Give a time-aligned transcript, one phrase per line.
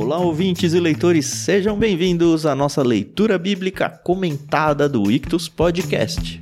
[0.00, 6.40] Olá, ouvintes e leitores, sejam bem-vindos à nossa leitura bíblica comentada do Ictus Podcast.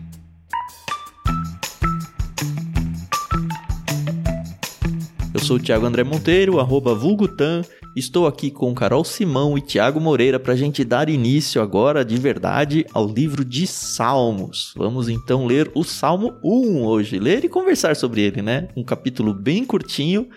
[5.33, 7.62] Eu sou o Thiago André Monteiro, arroba Vulgutan.
[7.97, 12.16] Estou aqui com Carol Simão e Tiago Moreira para a gente dar início agora de
[12.19, 14.75] verdade ao livro de Salmos.
[14.76, 18.69] Vamos então ler o Salmo 1 hoje, ler e conversar sobre ele, né?
[18.77, 20.29] Um capítulo bem curtinho,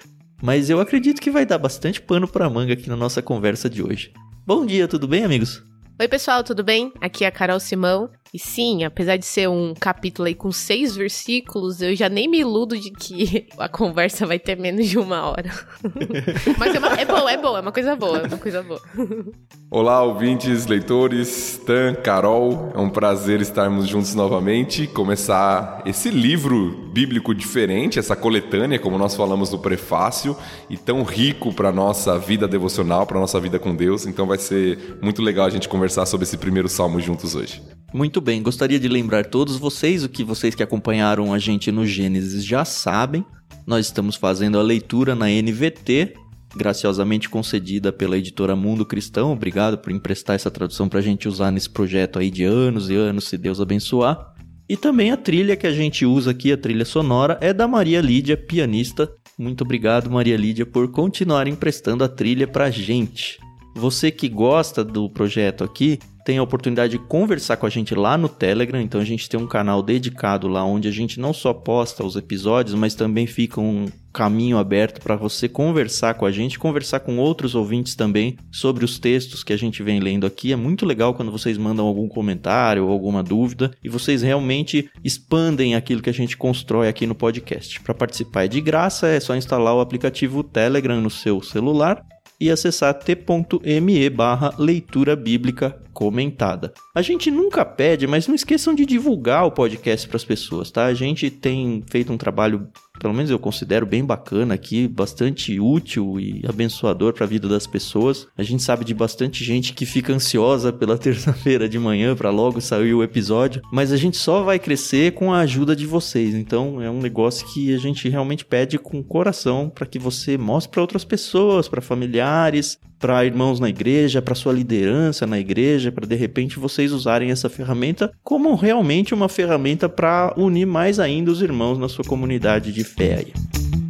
[0.41, 3.83] mas eu acredito que vai dar bastante pano para manga aqui na nossa conversa de
[3.83, 4.11] hoje.
[4.45, 5.68] Bom dia, tudo bem, amigos?
[6.01, 6.93] Oi, pessoal, tudo bem?
[7.01, 8.09] Aqui é a Carol Simão.
[8.31, 12.39] E sim, apesar de ser um capítulo aí com seis versículos, eu já nem me
[12.39, 15.49] iludo de que a conversa vai ter menos de uma hora.
[16.57, 18.79] Mas é, uma, é bom, é bom, é uma coisa boa, é uma coisa boa.
[19.71, 27.33] Olá, ouvintes, leitores, Tan, Carol, é um prazer estarmos juntos novamente, começar esse livro bíblico
[27.33, 30.35] diferente, essa coletânea, como nós falamos no prefácio,
[30.69, 34.05] e tão rico para nossa vida devocional, para nossa vida com Deus.
[34.05, 37.61] Então vai ser muito legal a gente conversar sobre esse primeiro salmo juntos hoje.
[37.93, 41.85] Muito bem, gostaria de lembrar todos vocês, o que vocês que acompanharam a gente no
[41.85, 43.25] Gênesis já sabem.
[43.65, 46.13] Nós estamos fazendo a leitura na NVT,
[46.55, 49.31] graciosamente concedida pela editora Mundo Cristão.
[49.31, 52.95] Obrigado por emprestar essa tradução para a gente usar nesse projeto aí de anos e
[52.95, 54.33] anos, se Deus abençoar.
[54.67, 58.01] E também a trilha que a gente usa aqui, a trilha sonora, é da Maria
[58.01, 59.09] Lídia, pianista.
[59.35, 63.39] Muito obrigado, Maria Lídia, por continuar emprestando a trilha para gente.
[63.75, 68.15] Você que gosta do projeto aqui, tem a oportunidade de conversar com a gente lá
[68.15, 68.79] no Telegram.
[68.79, 72.15] Então a gente tem um canal dedicado lá onde a gente não só posta os
[72.15, 77.17] episódios, mas também fica um caminho aberto para você conversar com a gente, conversar com
[77.17, 80.51] outros ouvintes também sobre os textos que a gente vem lendo aqui.
[80.51, 85.73] É muito legal quando vocês mandam algum comentário ou alguma dúvida e vocês realmente expandem
[85.73, 87.79] aquilo que a gente constrói aqui no podcast.
[87.81, 92.05] Para participar é de graça, é só instalar o aplicativo Telegram no seu celular
[92.39, 96.73] e acessar t.me barra leitura bíblica comentada.
[96.99, 100.85] A gente nunca pede, mas não esqueçam de divulgar o podcast para as pessoas, tá?
[100.85, 102.67] A gente tem feito um trabalho
[102.99, 107.65] pelo menos eu considero bem bacana aqui, bastante útil e abençoador para a vida das
[107.65, 108.27] pessoas.
[108.37, 112.59] A gente sabe de bastante gente que fica ansiosa pela terça-feira de manhã para logo
[112.59, 116.35] sair o episódio, mas a gente só vai crescer com a ajuda de vocês.
[116.35, 120.69] Então é um negócio que a gente realmente pede com coração para que você mostre
[120.69, 126.05] para outras pessoas, para familiares, para irmãos na igreja, para sua liderança na igreja, para
[126.05, 131.41] de repente vocês usarem essa ferramenta como realmente uma ferramenta para unir mais ainda os
[131.41, 133.19] irmãos na sua comunidade de fé.
[133.19, 133.88] Aí.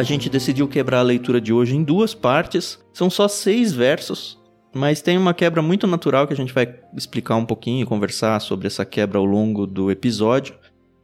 [0.00, 2.78] A gente decidiu quebrar a leitura de hoje em duas partes.
[2.90, 4.40] São só seis versos,
[4.74, 8.40] mas tem uma quebra muito natural que a gente vai explicar um pouquinho e conversar
[8.40, 10.54] sobre essa quebra ao longo do episódio.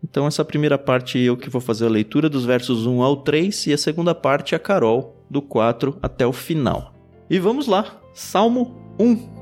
[0.02, 3.66] Então, essa primeira parte eu que vou fazer a leitura dos versos 1 ao 3
[3.66, 6.94] e a segunda parte a Carol, do 4 até o final.
[7.28, 9.35] E vamos lá, Salmo 1.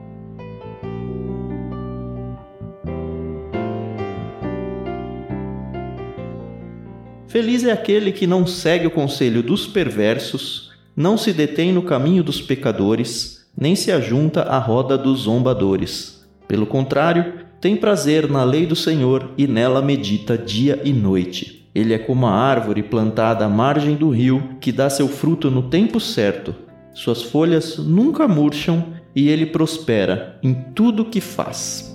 [7.34, 12.22] Feliz é aquele que não segue o conselho dos perversos, não se detém no caminho
[12.22, 16.24] dos pecadores, nem se ajunta à roda dos zombadores.
[16.46, 21.68] Pelo contrário, tem prazer na lei do Senhor e nela medita dia e noite.
[21.74, 25.64] Ele é como a árvore plantada à margem do rio, que dá seu fruto no
[25.64, 26.54] tempo certo.
[26.92, 31.93] Suas folhas nunca murcham e ele prospera em tudo que faz.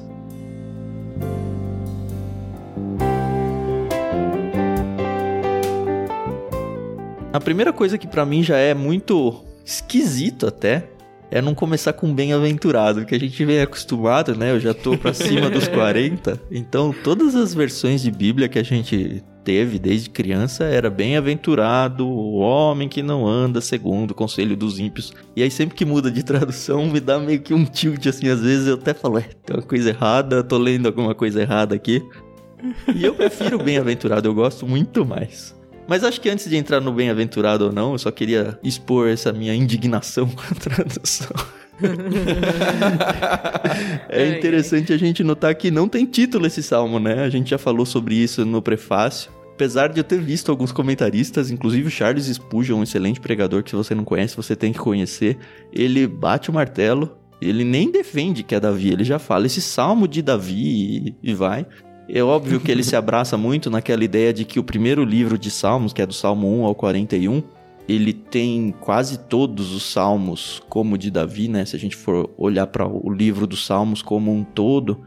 [7.39, 10.89] A primeira coisa que para mim já é muito esquisito até
[11.31, 14.51] é não começar com bem-aventurado, porque a gente vem acostumado, né?
[14.51, 18.63] Eu já tô pra cima dos 40, então todas as versões de Bíblia que a
[18.63, 24.77] gente teve desde criança era bem-aventurado o homem que não anda segundo o conselho dos
[24.77, 25.13] ímpios.
[25.33, 28.41] E aí sempre que muda de tradução me dá meio que um tilt assim, às
[28.41, 32.03] vezes eu até falo, é, tem uma coisa errada, tô lendo alguma coisa errada aqui.
[32.93, 35.57] E eu prefiro bem-aventurado, eu gosto muito mais.
[35.89, 39.33] Mas acho que antes de entrar no bem-aventurado ou não, eu só queria expor essa
[39.33, 41.35] minha indignação com a tradução.
[44.07, 47.23] é interessante a gente notar que não tem título esse salmo, né?
[47.23, 49.31] A gente já falou sobre isso no prefácio.
[49.55, 53.71] Apesar de eu ter visto alguns comentaristas, inclusive o Charles Spurgeon, um excelente pregador que
[53.71, 55.39] se você não conhece, você tem que conhecer,
[55.73, 60.07] ele bate o martelo, ele nem defende que é Davi, ele já fala esse salmo
[60.07, 61.65] de Davi e, e vai.
[62.11, 65.51] É óbvio que ele se abraça muito naquela ideia de que o primeiro livro de
[65.51, 67.43] Salmos, que é do Salmo 1 ao 41,
[67.87, 71.65] ele tem quase todos os salmos como de Davi, né?
[71.65, 75.01] Se a gente for olhar para o livro dos salmos como um todo,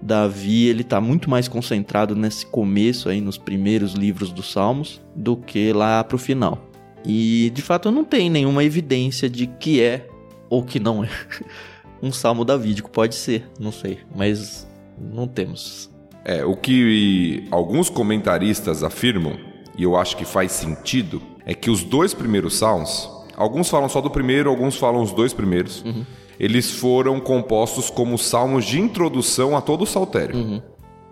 [0.00, 5.36] Davi ele tá muito mais concentrado nesse começo aí nos primeiros livros dos salmos do
[5.36, 6.70] que lá pro final.
[7.04, 10.08] E de fato não tem nenhuma evidência de que é
[10.48, 11.08] ou que não é
[12.02, 14.66] um salmo davídico, pode ser, não sei, mas
[14.96, 15.87] não temos.
[16.28, 19.38] É, o que alguns comentaristas afirmam,
[19.78, 24.02] e eu acho que faz sentido, é que os dois primeiros salmos, alguns falam só
[24.02, 26.04] do primeiro, alguns falam os dois primeiros, uhum.
[26.38, 30.36] eles foram compostos como salmos de introdução a todo o saltério.
[30.36, 30.62] Uhum.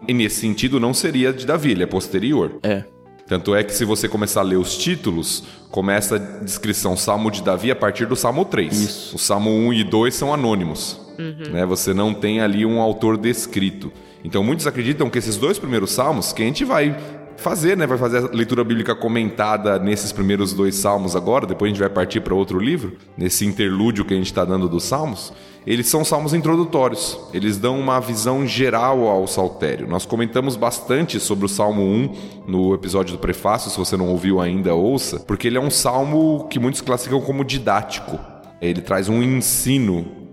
[0.07, 2.59] E nesse sentido não seria de Davi, ele é posterior.
[2.63, 2.85] É.
[3.27, 7.43] Tanto é que se você começar a ler os títulos, começa a descrição Salmo de
[7.43, 8.81] Davi a partir do Salmo 3.
[8.81, 9.17] Isso.
[9.17, 11.01] O Salmo 1 e 2 são anônimos.
[11.19, 11.53] Uhum.
[11.53, 11.65] Né?
[11.65, 13.91] Você não tem ali um autor descrito.
[14.27, 16.97] Então muitos acreditam que esses dois primeiros salmos, que a gente vai
[17.37, 17.87] fazer, né?
[17.87, 21.89] Vai fazer a leitura bíblica comentada nesses primeiros dois salmos agora, depois a gente vai
[21.89, 25.33] partir para outro livro, nesse interlúdio que a gente está dando dos salmos.
[25.65, 29.87] Eles são salmos introdutórios, eles dão uma visão geral ao saltério.
[29.87, 32.15] Nós comentamos bastante sobre o Salmo 1
[32.49, 36.49] no episódio do prefácio, se você não ouviu ainda, ouça, porque ele é um salmo
[36.51, 38.19] que muitos classificam como didático.
[38.61, 40.26] Ele traz um ensino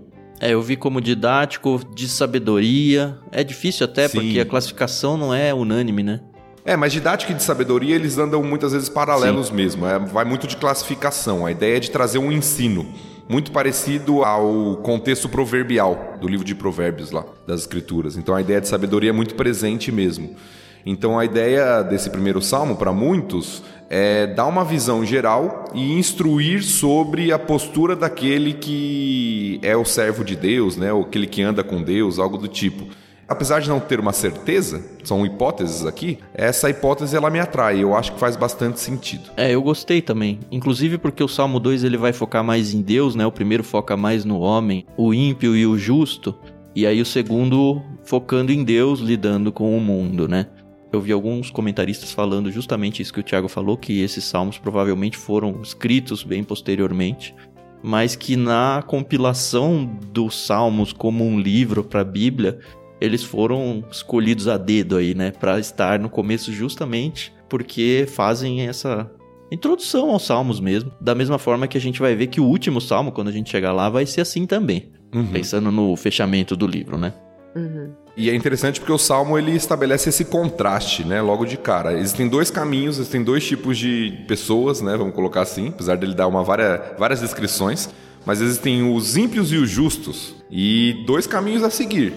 [0.44, 3.16] é, eu vi como didático, de sabedoria.
[3.32, 4.18] É difícil até, Sim.
[4.20, 6.20] porque a classificação não é unânime, né?
[6.66, 9.54] É, mas didática e de sabedoria eles andam muitas vezes paralelos Sim.
[9.54, 9.86] mesmo.
[9.86, 11.46] É, vai muito de classificação.
[11.46, 12.86] A ideia é de trazer um ensino
[13.26, 18.18] muito parecido ao contexto proverbial do livro de Provérbios lá, das Escrituras.
[18.18, 20.36] Então a ideia de sabedoria é muito presente mesmo.
[20.84, 26.62] Então a ideia desse primeiro salmo, para muitos, é dar uma visão geral e instruir
[26.62, 30.92] sobre a postura daquele que é o servo de Deus, né?
[30.92, 32.86] Ou aquele que anda com Deus, algo do tipo.
[33.26, 37.96] Apesar de não ter uma certeza, são hipóteses aqui, essa hipótese ela me atrai, eu
[37.96, 39.30] acho que faz bastante sentido.
[39.36, 40.40] É, eu gostei também.
[40.52, 43.24] Inclusive porque o Salmo 2 ele vai focar mais em Deus, né?
[43.24, 46.34] O primeiro foca mais no homem, o ímpio e o justo,
[46.74, 50.46] e aí o segundo focando em Deus, lidando com o mundo, né?
[50.94, 55.16] Eu vi alguns comentaristas falando justamente isso que o Tiago falou, que esses salmos provavelmente
[55.16, 57.34] foram escritos bem posteriormente,
[57.82, 62.60] mas que na compilação dos salmos como um livro para a Bíblia,
[63.00, 69.10] eles foram escolhidos a dedo aí, né, para estar no começo justamente porque fazem essa
[69.50, 72.80] introdução aos salmos mesmo, da mesma forma que a gente vai ver que o último
[72.80, 75.26] salmo, quando a gente chegar lá, vai ser assim também, uhum.
[75.26, 77.12] pensando no fechamento do livro, né?
[77.56, 78.03] Uhum.
[78.16, 81.94] E é interessante porque o Salmo ele estabelece esse contraste, né, logo de cara.
[81.94, 86.28] Existem dois caminhos, existem dois tipos de pessoas, né, vamos colocar assim, apesar dele dar
[86.28, 87.88] uma várias, várias descrições,
[88.24, 92.12] mas existem os ímpios e os justos e dois caminhos a seguir.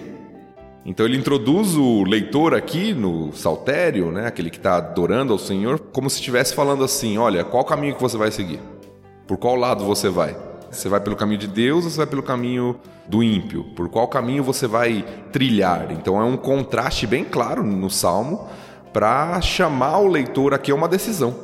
[0.86, 5.78] Então ele introduz o leitor aqui no saltério, né, aquele que está adorando ao Senhor,
[5.78, 8.60] como se estivesse falando assim: olha, qual caminho que você vai seguir?
[9.26, 10.34] Por qual lado você vai?
[10.78, 12.78] Você vai pelo caminho de Deus ou você vai pelo caminho
[13.08, 13.64] do ímpio?
[13.74, 15.90] Por qual caminho você vai trilhar?
[15.90, 18.48] Então é um contraste bem claro no salmo
[18.92, 21.34] para chamar o leitor aqui a uma decisão.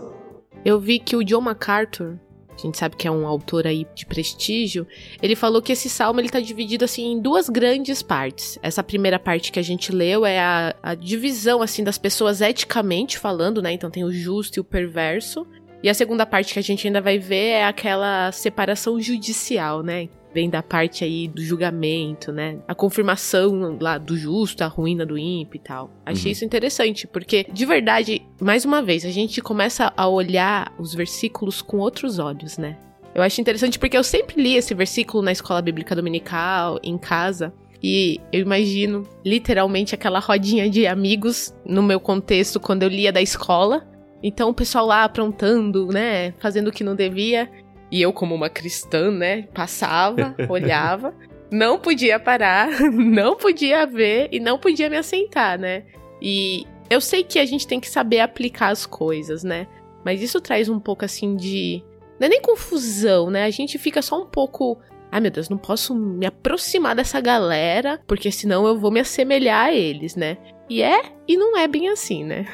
[0.65, 2.17] Eu vi que o John MacArthur,
[2.49, 4.87] a gente sabe que é um autor aí de prestígio,
[5.21, 8.57] ele falou que esse salmo ele tá dividido assim em duas grandes partes.
[8.63, 13.19] Essa primeira parte que a gente leu é a, a divisão assim das pessoas eticamente
[13.19, 13.73] falando, né?
[13.73, 15.45] Então tem o justo e o perverso.
[15.85, 20.09] E a segunda parte que a gente ainda vai ver é aquela separação judicial, né?
[20.33, 22.57] Vem da parte aí do julgamento, né?
[22.67, 25.91] A confirmação lá do justo, a ruína do ímpio e tal.
[26.07, 26.33] Achei uhum.
[26.33, 31.61] isso interessante, porque, de verdade, mais uma vez, a gente começa a olhar os versículos
[31.61, 32.79] com outros olhos, né?
[33.15, 37.53] Eu acho interessante porque eu sempre li esse versículo na escola bíblica dominical, em casa.
[37.83, 43.21] E eu imagino literalmente aquela rodinha de amigos no meu contexto quando eu lia da
[43.21, 43.87] escola.
[44.27, 46.33] Então o pessoal lá aprontando, né?
[46.39, 47.51] Fazendo o que não devia.
[47.91, 51.15] E eu, como uma cristã, né, passava, olhava,
[51.51, 55.85] não podia parar, não podia ver e não podia me assentar, né?
[56.21, 59.69] E eu sei que a gente tem que saber aplicar as coisas, né?
[60.03, 61.85] Mas isso traz um pouco assim de.
[62.19, 63.45] Não é nem confusão, né?
[63.45, 64.79] A gente fica só um pouco.
[65.13, 69.67] Ai meu Deus, não posso me aproximar dessa galera, porque senão eu vou me assemelhar
[69.67, 70.39] a eles, né?
[70.69, 72.47] E é e não é bem assim, né?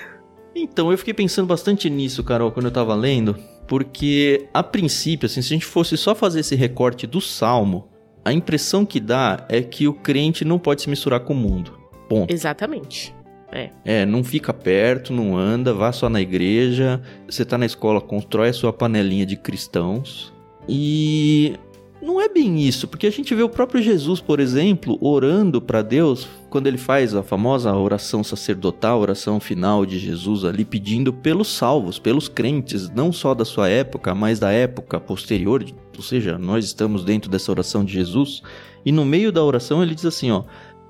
[0.62, 3.36] Então, eu fiquei pensando bastante nisso, Carol, quando eu tava lendo.
[3.66, 7.88] Porque, a princípio, assim, se a gente fosse só fazer esse recorte do salmo,
[8.24, 11.78] a impressão que dá é que o crente não pode se misturar com o mundo.
[12.08, 12.32] Ponto.
[12.32, 13.14] Exatamente.
[13.52, 13.70] É.
[13.84, 17.00] é, não fica perto, não anda, vá só na igreja.
[17.28, 20.32] Você tá na escola, constrói a sua panelinha de cristãos.
[20.68, 21.54] E
[22.02, 25.82] não é bem isso, porque a gente vê o próprio Jesus, por exemplo, orando para
[25.82, 31.12] Deus, quando ele faz a famosa oração sacerdotal, a oração final de Jesus ali, pedindo
[31.12, 35.64] pelos salvos, pelos crentes, não só da sua época, mas da época posterior,
[35.94, 38.42] ou seja, nós estamos dentro dessa oração de Jesus,
[38.84, 40.44] e no meio da oração ele diz assim, ó,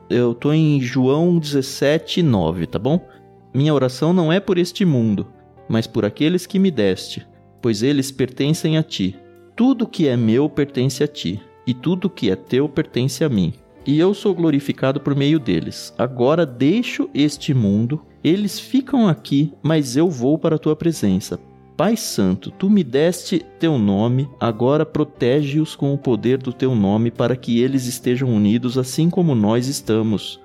[0.08, 3.04] eu tô em João 17, 9, tá bom?
[3.52, 5.26] Minha oração não é por este mundo,
[5.68, 7.26] mas por aqueles que me deste,
[7.60, 9.16] pois eles pertencem a ti.
[9.54, 13.52] Tudo que é meu pertence a ti, e tudo que é teu pertence a mim.
[13.86, 15.94] E eu sou glorificado por meio deles.
[15.96, 21.38] Agora deixo este mundo, eles ficam aqui, mas eu vou para a tua presença.
[21.76, 27.10] Pai Santo, tu me deste teu nome, agora protege-os com o poder do teu nome
[27.10, 30.38] para que eles estejam unidos assim como nós estamos.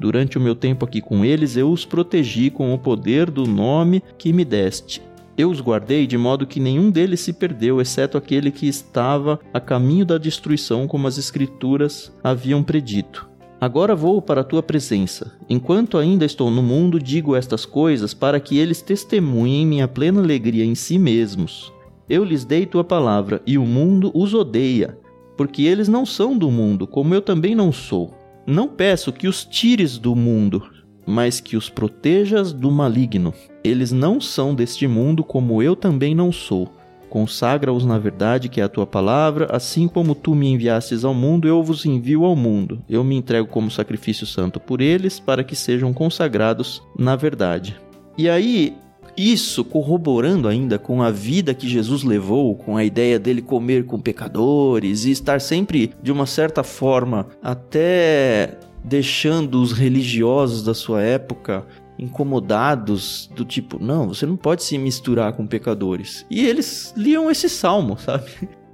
[0.00, 4.02] Durante o meu tempo aqui com eles, eu os protegi com o poder do nome
[4.18, 5.00] que me deste
[5.40, 9.58] eu os guardei de modo que nenhum deles se perdeu, exceto aquele que estava a
[9.58, 13.28] caminho da destruição, como as Escrituras haviam predito.
[13.60, 15.32] Agora vou para a tua presença.
[15.48, 20.64] Enquanto ainda estou no mundo, digo estas coisas para que eles testemunhem minha plena alegria
[20.64, 21.72] em si mesmos.
[22.08, 24.98] Eu lhes dei tua palavra, e o mundo os odeia,
[25.36, 28.14] porque eles não são do mundo, como eu também não sou.
[28.46, 30.62] Não peço que os tires do mundo,
[31.10, 33.34] mas que os protejas do maligno.
[33.62, 36.72] Eles não são deste mundo, como eu também não sou.
[37.10, 41.48] Consagra-os na verdade, que é a tua palavra, assim como tu me enviastes ao mundo,
[41.48, 42.80] eu vos envio ao mundo.
[42.88, 47.76] Eu me entrego como sacrifício santo por eles, para que sejam consagrados na verdade.
[48.16, 48.76] E aí,
[49.16, 53.98] isso corroborando ainda com a vida que Jesus levou, com a ideia dele comer com
[53.98, 61.66] pecadores e estar sempre, de uma certa forma, até deixando os religiosos da sua época
[61.98, 66.24] incomodados do tipo, não, você não pode se misturar com pecadores.
[66.30, 68.30] E eles liam esse salmo, sabe?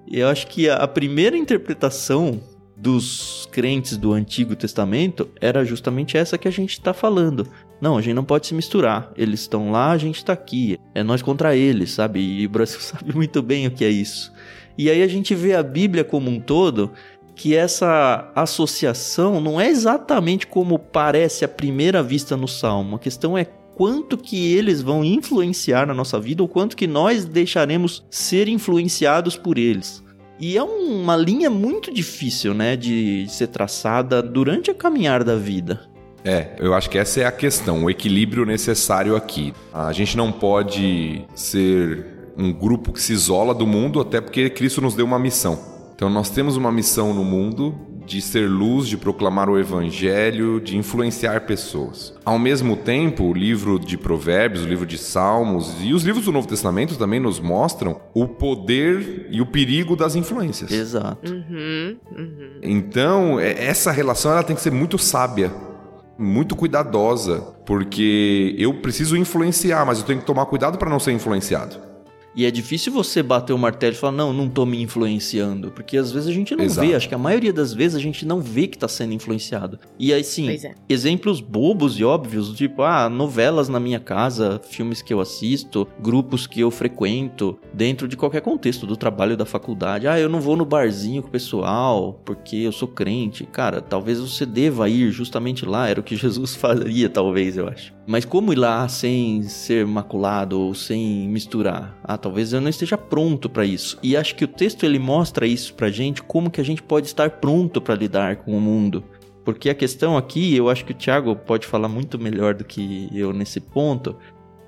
[0.07, 2.41] E eu acho que a primeira interpretação
[2.77, 7.49] dos crentes do Antigo Testamento era justamente essa que a gente está falando.
[7.81, 9.11] Não, a gente não pode se misturar.
[9.17, 10.79] Eles estão lá, a gente está aqui.
[10.95, 12.21] É nós contra eles, sabe?
[12.21, 14.33] E o Brasil sabe muito bem o que é isso.
[14.79, 16.93] E aí a gente vê a Bíblia como um todo
[17.37, 22.97] que essa associação não é exatamente como parece à primeira vista no Salmo.
[22.97, 27.27] A questão é quanto que eles vão influenciar na nossa vida ou quanto que nós
[27.27, 30.03] deixaremos ser influenciados por eles.
[30.41, 35.81] E é uma linha muito difícil, né, de ser traçada durante a caminhar da vida.
[36.25, 39.53] É, eu acho que essa é a questão, o equilíbrio necessário aqui.
[39.73, 44.81] A gente não pode ser um grupo que se isola do mundo, até porque Cristo
[44.81, 45.76] nos deu uma missão.
[45.97, 47.75] Então nós temos uma missão no mundo
[48.05, 52.15] de ser luz, de proclamar o evangelho, de influenciar pessoas.
[52.25, 56.33] Ao mesmo tempo, o livro de Provérbios, o livro de Salmos e os livros do
[56.33, 60.71] Novo Testamento também nos mostram o poder e o perigo das influências.
[60.71, 61.33] Exato.
[61.33, 62.61] Uhum, uhum.
[62.63, 65.51] Então, é, essa relação ela tem que ser muito sábia,
[66.19, 71.13] muito cuidadosa, porque eu preciso influenciar, mas eu tenho que tomar cuidado para não ser
[71.13, 71.96] influenciado.
[72.37, 75.71] E é difícil você bater o martelo e falar, não, não tô me influenciando.
[75.71, 76.87] Porque às vezes a gente não Exato.
[76.87, 79.79] vê, acho que a maioria das vezes a gente não vê que tá sendo influenciado.
[79.99, 80.75] E aí sim, é.
[80.87, 86.47] exemplos bobos e óbvios, tipo, ah, novelas na minha casa, filmes que eu assisto, grupos
[86.47, 90.07] que eu frequento, dentro de qualquer contexto do trabalho da faculdade.
[90.07, 93.47] Ah, eu não vou no barzinho com o pessoal porque eu sou crente.
[93.47, 97.96] Cara, talvez você deva ir justamente lá, era o que Jesus faria, talvez, eu acho.
[98.07, 101.99] Mas como ir lá sem ser maculado ou sem misturar?
[102.05, 103.99] Ah, talvez eu não esteja pronto para isso.
[104.01, 107.09] E acho que o texto ele mostra isso pra gente, como que a gente pode
[107.09, 109.03] estar pronto para lidar com o mundo.
[109.45, 113.09] Porque a questão aqui, eu acho que o Thiago pode falar muito melhor do que
[113.13, 114.17] eu nesse ponto,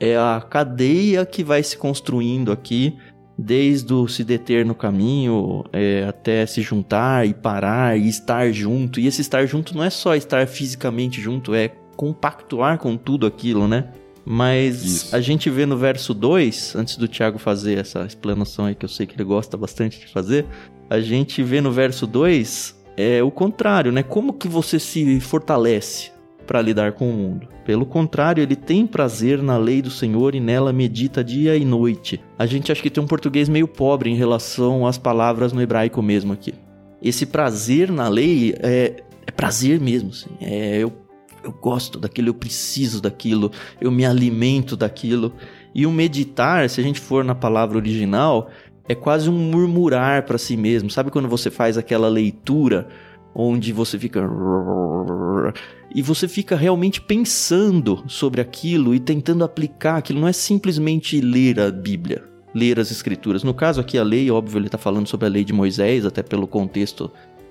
[0.00, 2.96] é a cadeia que vai se construindo aqui,
[3.36, 8.98] desde o se deter no caminho é, até se juntar e parar e estar junto.
[8.98, 13.66] E esse estar junto não é só estar fisicamente junto, é compactuar com tudo aquilo,
[13.66, 13.88] né?
[14.24, 15.16] Mas Isso.
[15.16, 18.88] a gente vê no verso 2, antes do Thiago fazer essa explanação aí que eu
[18.88, 20.46] sei que ele gosta bastante de fazer,
[20.88, 24.04] a gente vê no verso 2 é o contrário, né?
[24.04, 26.12] Como que você se fortalece
[26.46, 27.48] para lidar com o mundo?
[27.64, 32.20] Pelo contrário, ele tem prazer na lei do Senhor e nela medita dia e noite.
[32.38, 36.00] A gente acha que tem um português meio pobre em relação às palavras no hebraico
[36.00, 36.54] mesmo aqui.
[37.02, 40.30] Esse prazer na lei é, é prazer mesmo, assim.
[40.40, 41.07] É, eu
[41.48, 43.50] eu gosto daquilo, eu preciso daquilo,
[43.80, 45.32] eu me alimento daquilo.
[45.74, 48.50] E o meditar, se a gente for na palavra original,
[48.88, 50.90] é quase um murmurar para si mesmo.
[50.90, 52.88] Sabe quando você faz aquela leitura
[53.34, 54.20] onde você fica
[55.94, 61.60] e você fica realmente pensando sobre aquilo e tentando aplicar aquilo, não é simplesmente ler
[61.60, 62.24] a Bíblia.
[62.54, 63.44] ler as escrituras.
[63.44, 66.22] No caso aqui, a lei, óbvio, ele está falando sobre a lei de Moisés, até
[66.22, 67.10] pelo contexto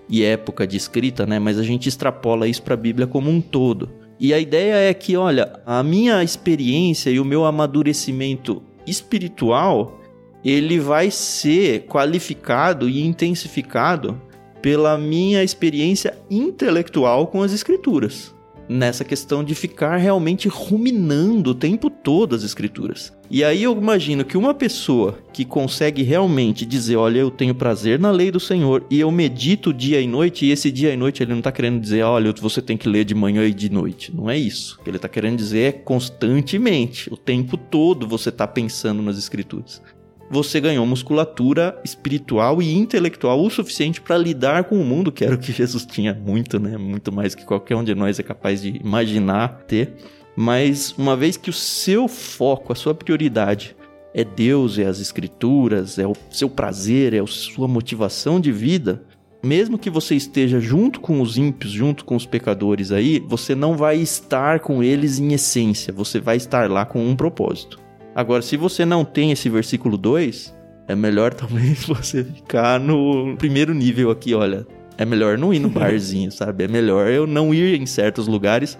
[0.09, 1.39] e época de escrita, né?
[1.39, 3.89] Mas a gente extrapola isso para a Bíblia como um todo.
[4.19, 10.01] E a ideia é que, olha, a minha experiência e o meu amadurecimento espiritual,
[10.43, 14.19] ele vai ser qualificado e intensificado
[14.61, 18.36] pela minha experiência intelectual com as escrituras
[18.67, 23.15] nessa questão de ficar realmente ruminando o tempo todo as escrituras.
[23.29, 27.99] E aí eu imagino que uma pessoa que consegue realmente dizer, olha, eu tenho prazer
[27.99, 31.21] na lei do Senhor e eu medito dia e noite, e esse dia e noite
[31.21, 34.15] ele não está querendo dizer, olha, você tem que ler de manhã e de noite.
[34.15, 34.77] Não é isso.
[34.79, 39.17] O que ele está querendo dizer é constantemente, o tempo todo você está pensando nas
[39.17, 39.81] escrituras
[40.29, 45.35] você ganhou musculatura espiritual e intelectual o suficiente para lidar com o mundo, que era
[45.35, 46.77] o que Jesus tinha muito, né?
[46.77, 49.95] Muito mais que qualquer um de nós é capaz de imaginar ter.
[50.35, 53.75] Mas uma vez que o seu foco, a sua prioridade
[54.13, 59.03] é Deus, é as escrituras, é o seu prazer, é a sua motivação de vida,
[59.43, 63.77] mesmo que você esteja junto com os ímpios, junto com os pecadores aí, você não
[63.77, 67.79] vai estar com eles em essência, você vai estar lá com um propósito.
[68.17, 70.51] Agora, se você não tem esse versículo 2,
[70.87, 74.65] é melhor talvez você ficar no primeiro nível aqui, olha.
[74.97, 76.63] É melhor não ir no barzinho, sabe?
[76.63, 78.75] É melhor eu não ir em certos lugares,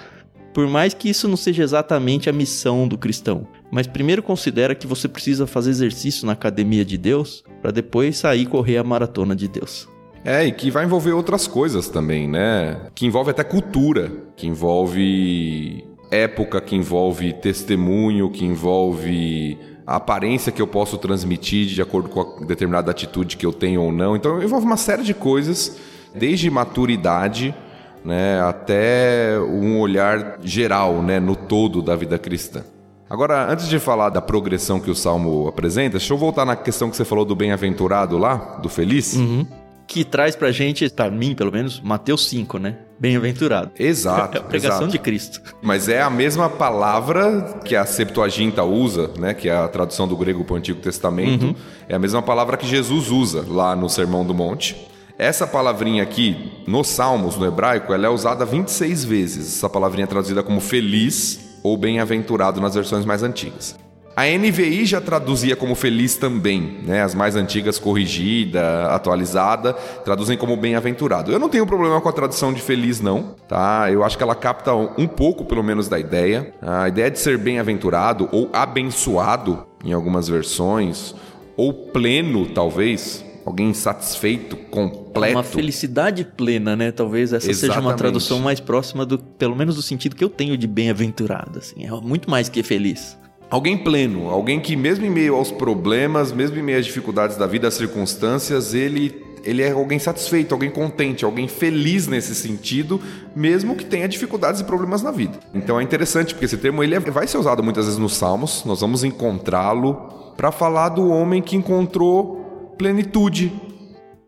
[0.56, 3.48] por mais que isso não seja exatamente a missão do cristão.
[3.70, 8.48] Mas primeiro considera que você precisa fazer exercício na academia de Deus para depois sair
[8.48, 9.88] correr a maratona de Deus.
[10.26, 12.90] É, e que vai envolver outras coisas também, né?
[12.96, 20.62] Que envolve até cultura, que envolve época que envolve testemunho, que envolve a aparência que
[20.62, 24.16] eu posso transmitir de acordo com a determinada atitude que eu tenho ou não.
[24.16, 25.78] Então envolve uma série de coisas,
[26.14, 27.56] desde maturidade
[28.04, 32.64] né, até um olhar geral né, no todo da vida cristã.
[33.10, 36.90] Agora, antes de falar da progressão que o Salmo apresenta, deixa eu voltar na questão
[36.90, 39.16] que você falou do bem-aventurado lá, do feliz.
[39.16, 39.46] Uhum.
[39.88, 42.78] Que traz pra gente, pra mim pelo menos, Mateus 5, né?
[43.00, 43.72] Bem-aventurado.
[43.80, 44.38] Exato.
[44.38, 44.92] É a pregação exato.
[44.92, 45.42] de Cristo.
[45.62, 49.34] Mas é a mesma palavra que a Septuaginta usa, né?
[49.34, 51.48] Que é a tradução do grego para o Antigo Testamento.
[51.48, 51.56] Uhum.
[51.88, 54.88] É a mesma palavra que Jesus usa lá no Sermão do Monte.
[55.18, 59.58] Essa palavrinha aqui, nos Salmos, no hebraico, ela é usada 26 vezes.
[59.58, 63.76] Essa palavrinha é traduzida como feliz ou bem-aventurado nas versões mais antigas.
[64.18, 67.04] A NVI já traduzia como feliz também, né?
[67.04, 71.32] As mais antigas, corrigida, atualizada, traduzem como bem-aventurado.
[71.32, 73.92] Eu não tenho problema com a tradução de feliz, não, tá?
[73.92, 76.52] Eu acho que ela capta um pouco, pelo menos, da ideia.
[76.64, 81.14] A ideia de ser bem-aventurado ou abençoado, em algumas versões,
[81.56, 85.36] ou pleno, talvez, alguém satisfeito, completo.
[85.36, 86.92] Uma felicidade plena, né?
[86.92, 87.76] Talvez essa Exatamente.
[87.76, 91.60] seja uma tradução mais próxima do, pelo menos do sentido que eu tenho de bem-aventurado,
[91.60, 91.86] assim.
[91.86, 93.16] É muito mais que feliz.
[93.50, 97.48] Alguém pleno, alguém que mesmo em meio aos problemas, mesmo em meio às dificuldades da
[97.48, 103.00] vida, às circunstâncias, ele ele é alguém satisfeito, alguém contente, alguém feliz nesse sentido,
[103.34, 105.40] mesmo que tenha dificuldades e problemas na vida.
[105.54, 108.66] Então é interessante porque esse termo ele é, vai ser usado muitas vezes nos Salmos.
[108.66, 113.54] Nós vamos encontrá-lo para falar do homem que encontrou plenitude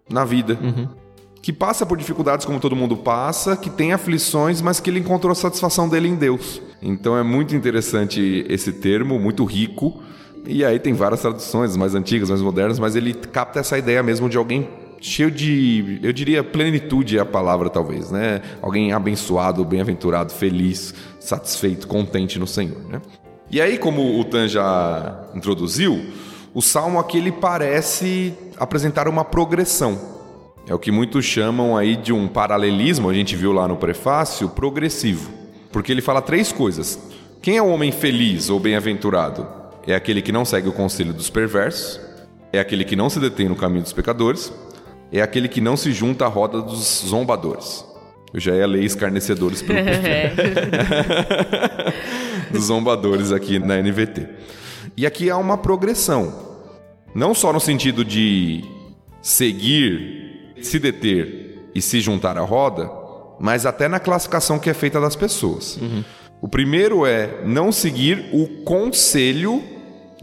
[0.10, 0.58] na vida.
[0.62, 0.99] Uhum
[1.42, 5.32] que passa por dificuldades como todo mundo passa, que tem aflições, mas que ele encontrou
[5.32, 6.62] a satisfação dele em Deus.
[6.82, 10.02] Então é muito interessante esse termo, muito rico.
[10.46, 14.30] E aí tem várias traduções, mais antigas, mais modernas, mas ele capta essa ideia mesmo
[14.30, 14.68] de alguém
[15.02, 18.42] cheio de, eu diria, plenitude é a palavra talvez, né?
[18.62, 23.02] Alguém abençoado, bem-aventurado, feliz, satisfeito, contente no Senhor, né?
[23.52, 26.06] E aí, como o Tan já introduziu,
[26.54, 30.19] o salmo aqui ele parece apresentar uma progressão.
[30.70, 34.48] É o que muitos chamam aí de um paralelismo, a gente viu lá no prefácio,
[34.48, 35.32] progressivo.
[35.72, 37.00] Porque ele fala três coisas.
[37.42, 39.48] Quem é o homem feliz ou bem-aventurado?
[39.88, 42.00] É aquele que não segue o conselho dos perversos,
[42.54, 44.54] é aquele que não se detém no caminho dos pecadores,
[45.12, 47.84] é aquele que não se junta à roda dos zombadores.
[48.32, 49.80] Eu já ia ler escarnecedores pelo
[52.54, 54.28] dos zombadores aqui na NVT.
[54.96, 56.32] E aqui há uma progressão.
[57.16, 58.64] Não só no sentido de
[59.20, 60.29] seguir
[60.62, 62.90] se deter e se juntar à roda,
[63.40, 65.78] mas até na classificação que é feita das pessoas.
[65.78, 66.04] Uhum.
[66.42, 69.62] O primeiro é não seguir o conselho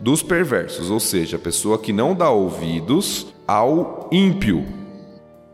[0.01, 4.65] dos perversos, ou seja, a pessoa que não dá ouvidos ao ímpio.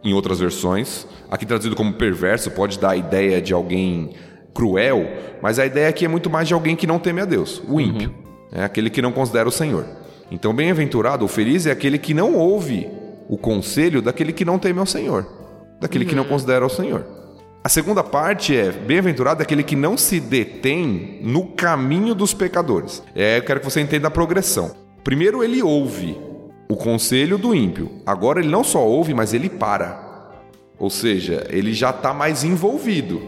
[0.05, 4.15] Em outras versões, aqui traduzido como perverso, pode dar a ideia de alguém
[4.53, 5.07] cruel,
[5.41, 7.81] mas a ideia aqui é muito mais de alguém que não teme a Deus, o
[7.81, 8.11] ímpio.
[8.11, 8.23] Uhum.
[8.53, 9.87] É aquele que não considera o Senhor.
[10.31, 12.89] Então, bem-aventurado ou feliz é aquele que não ouve
[13.29, 15.27] o conselho daquele que não teme ao Senhor,
[15.81, 16.11] daquele uhum.
[16.11, 16.29] que não uhum.
[16.29, 17.05] considera o Senhor.
[17.65, 23.03] A segunda parte é: bem-aventurado aquele que não se detém no caminho dos pecadores.
[23.15, 24.75] É, eu quero que você entenda a progressão.
[25.05, 26.19] Primeiro ele ouve
[26.69, 27.91] o conselho do ímpio.
[28.05, 30.11] Agora ele não só ouve, mas ele para.
[30.79, 33.23] Ou seja, ele já está mais envolvido.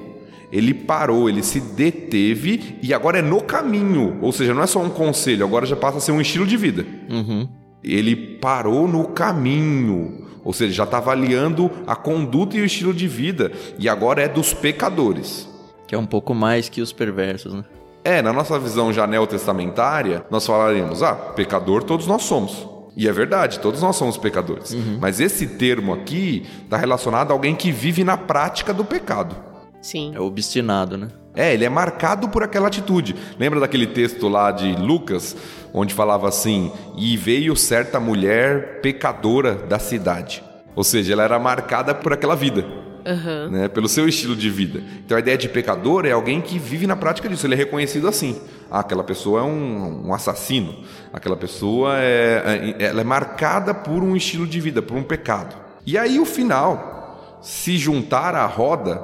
[0.51, 4.19] Ele parou, ele se deteve e agora é no caminho.
[4.21, 6.57] Ou seja, não é só um conselho, agora já passa a ser um estilo de
[6.57, 6.87] vida.
[7.09, 7.49] Uhum.
[7.85, 10.25] Ele parou no caminho.
[10.45, 13.53] Ou seja, já está avaliando a conduta e o estilo de vida.
[13.79, 15.49] E agora é dos pecadores.
[15.87, 17.65] Que é um pouco mais que os perversos, né?
[18.05, 22.69] É, na nossa visão já neotestamentária, nós falaríamos: ah, pecador todos nós somos.
[22.97, 24.73] E é verdade, todos nós somos pecadores.
[24.73, 24.99] Uhum.
[25.01, 29.35] Mas esse termo aqui está relacionado a alguém que vive na prática do pecado.
[29.83, 30.13] Sim.
[30.15, 31.09] É obstinado, né?
[31.35, 33.15] É, ele é marcado por aquela atitude.
[33.39, 35.37] Lembra daquele texto lá de Lucas,
[35.73, 40.43] onde falava assim: E veio certa mulher pecadora da cidade.
[40.77, 42.65] Ou seja, ela era marcada por aquela vida,
[43.07, 43.49] Aham.
[43.49, 43.69] né?
[43.69, 44.81] pelo seu estilo de vida.
[45.05, 48.09] Então a ideia de pecador é alguém que vive na prática disso, ele é reconhecido
[48.09, 48.41] assim.
[48.71, 50.75] Ah, aquela pessoa é um, um assassino,
[51.13, 55.55] aquela pessoa é, é- ela é marcada por um estilo de vida, por um pecado.
[55.87, 59.01] E aí o final, se juntar à roda,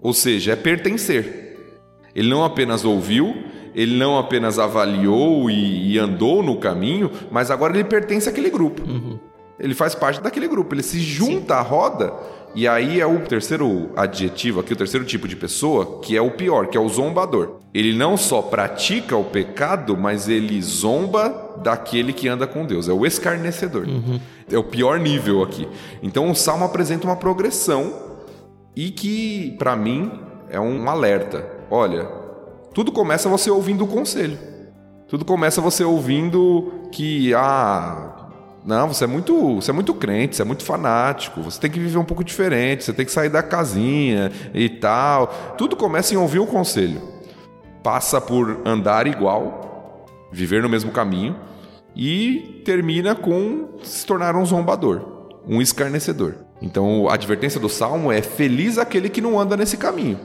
[0.00, 1.56] ou seja, é pertencer.
[2.14, 3.34] Ele não apenas ouviu,
[3.74, 8.82] ele não apenas avaliou e, e andou no caminho, mas agora ele pertence àquele grupo.
[9.58, 12.14] Ele faz parte daquele grupo, ele se junta à roda,
[12.54, 16.32] e aí é o terceiro adjetivo aqui, o terceiro tipo de pessoa, que é o
[16.32, 17.58] pior, que é o zombador.
[17.72, 22.88] Ele não só pratica o pecado, mas ele zomba daquele que anda com Deus.
[22.88, 23.86] É o escarnecedor.
[24.50, 25.68] É o pior nível aqui.
[26.02, 28.09] Então o salmo apresenta uma progressão
[28.74, 30.10] e que, pra mim,
[30.48, 31.46] é um alerta.
[31.70, 32.04] Olha,
[32.74, 34.38] tudo começa você ouvindo o conselho.
[35.08, 38.28] Tudo começa você ouvindo que, ah,
[38.64, 41.80] não, você é muito, você é muito crente, você é muito fanático, você tem que
[41.80, 45.54] viver um pouco diferente, você tem que sair da casinha e tal.
[45.56, 47.00] Tudo começa em ouvir o conselho.
[47.82, 51.36] Passa por andar igual, viver no mesmo caminho
[51.96, 56.49] e termina com se tornar um zombador, um escarnecedor.
[56.60, 60.18] Então a advertência do salmo é feliz aquele que não anda nesse caminho,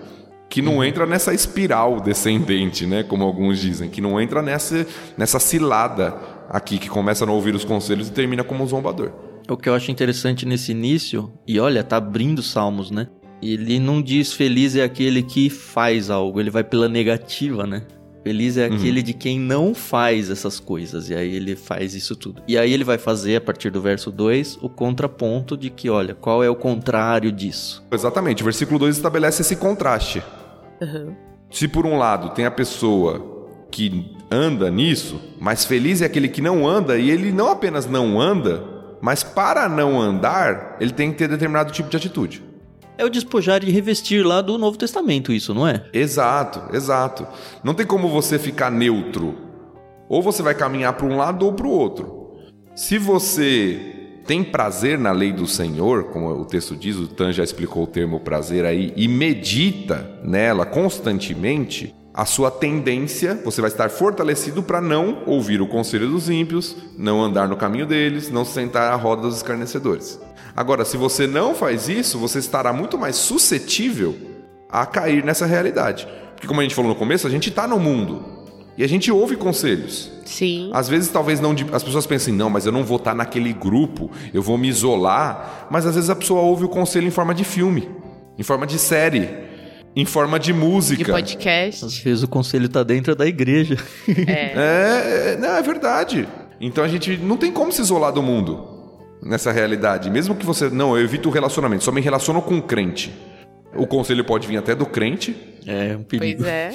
[0.49, 4.85] que não entra nessa espiral descendente, né, como alguns dizem, que não entra nessa
[5.17, 6.15] nessa cilada
[6.49, 9.11] aqui que começa a não ouvir os conselhos e termina como um zombador.
[9.47, 13.07] O que eu acho interessante nesse início, e olha, tá abrindo salmos, né?
[13.41, 17.83] Ele não diz feliz é aquele que faz algo, ele vai pela negativa, né?
[18.25, 22.41] Feliz é aquele de quem não faz essas coisas, e aí ele faz isso tudo.
[22.47, 26.15] E aí ele vai fazer, a partir do verso 2, o contraponto de que, olha,
[26.15, 27.85] qual é o contrário disso?
[27.91, 30.23] Exatamente, o versículo 2 estabelece esse contraste.
[30.81, 31.15] Aham.
[31.51, 36.41] Se por um lado tem a pessoa que anda nisso, mas feliz é aquele que
[36.41, 38.63] não anda, e ele não apenas não anda,
[38.99, 42.43] mas para não andar, ele tem que ter determinado tipo de atitude.
[42.97, 45.83] É o despojar e revestir lá do Novo Testamento, isso, não é?
[45.91, 47.27] Exato, exato.
[47.63, 49.35] Não tem como você ficar neutro.
[50.07, 52.33] Ou você vai caminhar para um lado ou para o outro.
[52.75, 57.43] Se você tem prazer na lei do Senhor, como o texto diz, o Tan já
[57.43, 63.89] explicou o termo prazer aí, e medita nela constantemente, a sua tendência, você vai estar
[63.89, 68.93] fortalecido para não ouvir o conselho dos ímpios, não andar no caminho deles, não sentar
[68.93, 70.17] à roda dos escarnecedores.
[70.55, 74.15] Agora, se você não faz isso, você estará muito mais suscetível
[74.69, 76.07] a cair nessa realidade.
[76.33, 78.23] Porque, como a gente falou no começo, a gente está no mundo
[78.77, 80.11] e a gente ouve conselhos.
[80.25, 80.69] Sim.
[80.73, 81.53] Às vezes, talvez não.
[81.53, 84.67] de- As pessoas pensem, não, mas eu não vou estar naquele grupo, eu vou me
[84.67, 85.67] isolar.
[85.69, 87.89] Mas às vezes a pessoa ouve o conselho em forma de filme,
[88.37, 89.29] em forma de série,
[89.95, 91.11] em forma de De música.
[91.11, 91.85] podcast.
[91.85, 93.77] Às vezes o conselho tá dentro da igreja.
[94.27, 96.27] É, é, não, é verdade.
[96.59, 98.74] Então a gente não tem como se isolar do mundo
[99.21, 100.09] nessa realidade.
[100.09, 100.69] Mesmo que você.
[100.69, 103.13] Não, eu evito o relacionamento, só me relaciono com o crente.
[103.75, 105.35] O conselho pode vir até do crente.
[105.65, 106.43] É um perigo.
[106.43, 106.71] Pois é.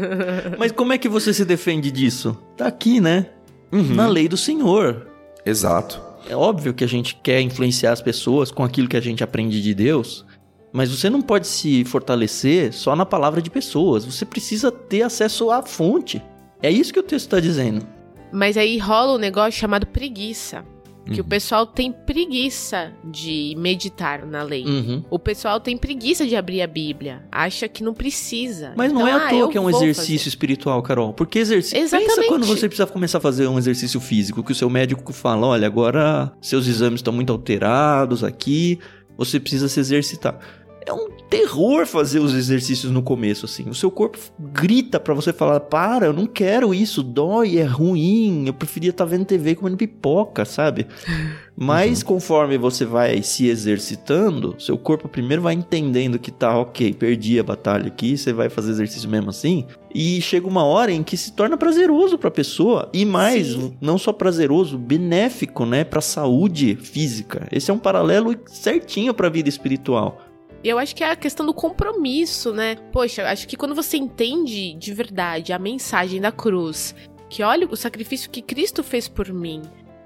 [0.58, 2.40] Mas como é que você se defende disso?
[2.56, 3.26] Tá aqui, né?
[3.70, 5.08] Na lei do Senhor.
[5.44, 6.00] Exato.
[6.28, 9.60] É óbvio que a gente quer influenciar as pessoas com aquilo que a gente aprende
[9.60, 10.24] de Deus,
[10.72, 14.04] mas você não pode se fortalecer só na palavra de pessoas.
[14.04, 16.22] Você precisa ter acesso à fonte.
[16.62, 17.86] É isso que o texto está dizendo.
[18.32, 20.64] Mas aí rola um negócio chamado preguiça.
[21.04, 21.20] Que Uhum.
[21.20, 24.64] o pessoal tem preguiça de meditar na lei.
[24.64, 25.04] Uhum.
[25.10, 27.22] O pessoal tem preguiça de abrir a Bíblia.
[27.30, 28.72] Acha que não precisa.
[28.76, 30.28] Mas não Então, é à ah, toa que é um exercício fazer.
[30.28, 31.12] espiritual, Carol.
[31.12, 31.78] Porque exercício.
[31.78, 32.28] Pensa Exatamente.
[32.28, 35.66] quando você precisa começar a fazer um exercício físico, que o seu médico fala: olha,
[35.66, 38.78] agora seus exames estão muito alterados aqui,
[39.16, 40.38] você precisa se exercitar.
[40.86, 43.68] É um terror fazer os exercícios no começo, assim.
[43.68, 48.46] O seu corpo grita para você falar: para, eu não quero isso, dói, é ruim,
[48.46, 50.86] eu preferia estar tá vendo TV comendo pipoca, sabe?
[51.56, 52.06] Mas uhum.
[52.06, 57.44] conforme você vai se exercitando, seu corpo primeiro vai entendendo que tá ok, perdi a
[57.44, 59.64] batalha aqui, você vai fazer exercício mesmo assim.
[59.94, 63.72] E chega uma hora em que se torna prazeroso para a pessoa e mais, Sim.
[63.80, 67.46] não só prazeroso, benéfico, né, para a saúde física.
[67.52, 70.20] Esse é um paralelo certinho para a vida espiritual.
[70.64, 72.76] Eu acho que é a questão do compromisso, né?
[72.90, 76.94] Poxa, acho que quando você entende de verdade a mensagem da cruz,
[77.28, 79.60] que olha o sacrifício que Cristo fez por mim,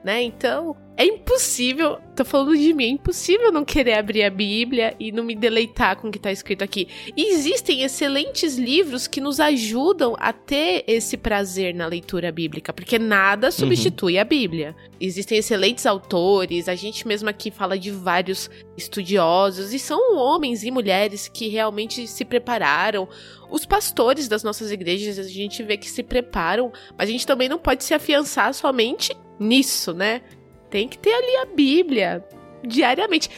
[0.09, 0.23] né?
[0.23, 5.13] Então, é impossível, tô falando de mim, é impossível não querer abrir a Bíblia e
[5.13, 6.89] não me deleitar com o que tá escrito aqui.
[7.15, 12.99] E existem excelentes livros que nos ajudam a ter esse prazer na leitura bíblica, porque
[12.99, 14.21] nada substitui uhum.
[14.23, 14.75] a Bíblia.
[14.99, 20.71] Existem excelentes autores, a gente mesmo aqui fala de vários estudiosos, e são homens e
[20.71, 23.07] mulheres que realmente se prepararam.
[23.51, 27.47] Os pastores das nossas igrejas, a gente vê que se preparam, mas a gente também
[27.47, 30.23] não pode se afiançar somente nisso, né?
[30.71, 32.25] Tem que ter ali a Bíblia
[32.67, 33.31] diariamente.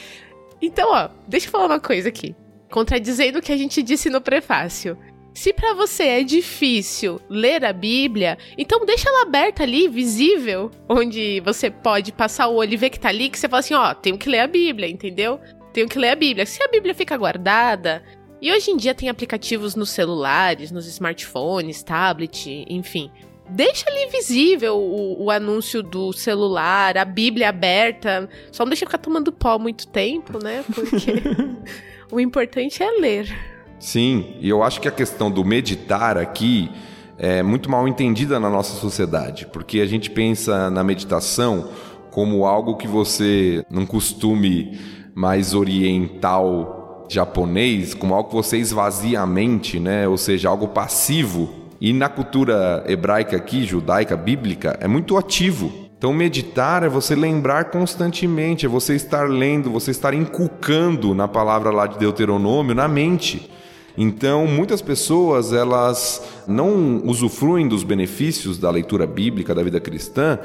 [0.61, 2.35] Então, ó, deixa eu falar uma coisa aqui.
[2.71, 4.97] Contradizendo o que a gente disse no prefácio.
[5.33, 11.41] Se para você é difícil ler a Bíblia, então deixa ela aberta ali, visível, onde
[11.41, 13.95] você pode passar o olho e ver que tá ali, que você fala assim, ó,
[13.95, 15.41] tenho que ler a Bíblia, entendeu?
[15.73, 16.45] Tenho que ler a Bíblia.
[16.45, 18.03] Se a Bíblia fica guardada,
[18.43, 23.11] e hoje em dia tem aplicativos nos celulares, nos smartphones, tablet, enfim
[23.51, 28.29] deixa ali visível o, o, anúncio do celular, a Bíblia aberta.
[28.53, 30.65] Só não deixa ficar tomando pó muito tempo, né?
[30.75, 31.23] Porque
[32.11, 33.37] o importante é ler.
[33.79, 36.71] Sim, e eu acho que a questão do meditar aqui
[37.19, 41.71] é muito mal entendida na nossa sociedade, porque a gente pensa na meditação
[42.11, 44.79] como algo que você, num costume
[45.15, 50.07] mais oriental japonês, como algo que você esvazia a mente, né?
[50.07, 55.73] Ou seja, algo passivo e na cultura hebraica aqui, judaica, bíblica, é muito ativo.
[55.97, 61.71] Então, meditar é você lembrar constantemente, é você estar lendo, você estar inculcando na palavra
[61.71, 63.51] lá de Deuteronômio na mente.
[63.97, 70.39] Então, muitas pessoas elas não usufruem dos benefícios da leitura bíblica da vida cristã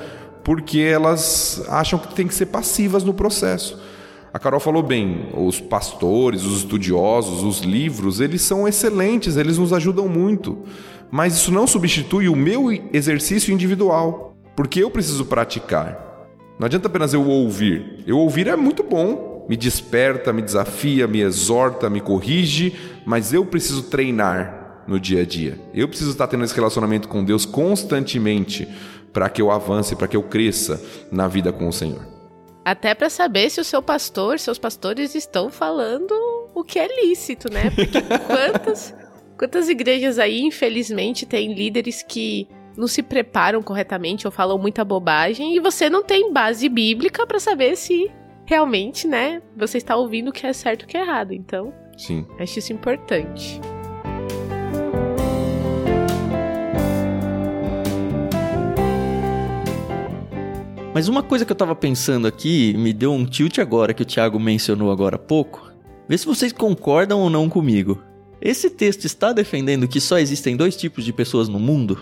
[0.43, 3.79] porque elas acham que tem que ser passivas no processo.
[4.33, 9.71] A Carol falou bem, os pastores, os estudiosos, os livros, eles são excelentes, eles nos
[9.71, 10.65] ajudam muito
[11.11, 16.05] mas isso não substitui o meu exercício individual, porque eu preciso praticar.
[16.59, 18.03] Não adianta apenas eu ouvir.
[18.07, 23.45] Eu ouvir é muito bom, me desperta, me desafia, me exorta, me corrige, mas eu
[23.45, 25.59] preciso treinar no dia a dia.
[25.73, 28.67] Eu preciso estar tendo esse relacionamento com Deus constantemente
[29.11, 32.05] para que eu avance, para que eu cresça na vida com o Senhor.
[32.63, 36.11] Até para saber se o seu pastor, seus pastores estão falando
[36.53, 37.69] o que é lícito, né?
[37.69, 38.93] Porque quantas
[39.37, 45.55] Quantas igrejas aí, infelizmente, têm líderes que não se preparam corretamente ou falam muita bobagem
[45.55, 48.09] e você não tem base bíblica para saber se
[48.45, 51.33] realmente, né, você está ouvindo o que é certo e o que é errado.
[51.33, 52.25] Então, Sim.
[52.39, 53.59] acho isso importante.
[60.93, 64.05] Mas uma coisa que eu tava pensando aqui, me deu um tilt agora que o
[64.05, 65.73] Thiago mencionou agora há pouco.
[66.07, 68.01] Vê se vocês concordam ou não comigo.
[68.45, 71.99] Esse texto está defendendo que só existem dois tipos de pessoas no mundo?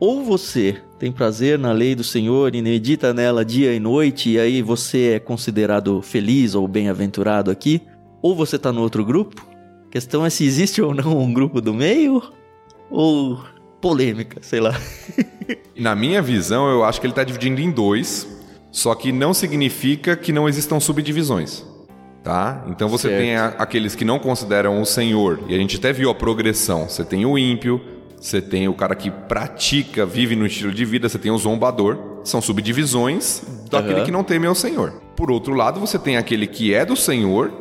[0.00, 4.40] Ou você tem prazer na lei do Senhor e medita nela dia e noite, e
[4.40, 7.80] aí você é considerado feliz ou bem-aventurado aqui?
[8.20, 9.46] Ou você está no outro grupo?
[9.86, 12.20] A questão é se existe ou não um grupo do meio?
[12.90, 13.38] Ou
[13.80, 14.76] polêmica, sei lá.
[15.78, 18.26] Na minha visão, eu acho que ele está dividindo em dois,
[18.72, 21.64] só que não significa que não existam subdivisões
[22.24, 22.64] tá?
[22.68, 23.20] Então você certo.
[23.20, 26.88] tem a, aqueles que não consideram o Senhor, e a gente até viu a progressão.
[26.88, 27.80] Você tem o ímpio,
[28.18, 32.14] você tem o cara que pratica, vive no estilo de vida, você tem o zombador.
[32.24, 34.04] São subdivisões daquele uhum.
[34.06, 34.94] que não teme ao Senhor.
[35.14, 37.52] Por outro lado, você tem aquele que é do Senhor,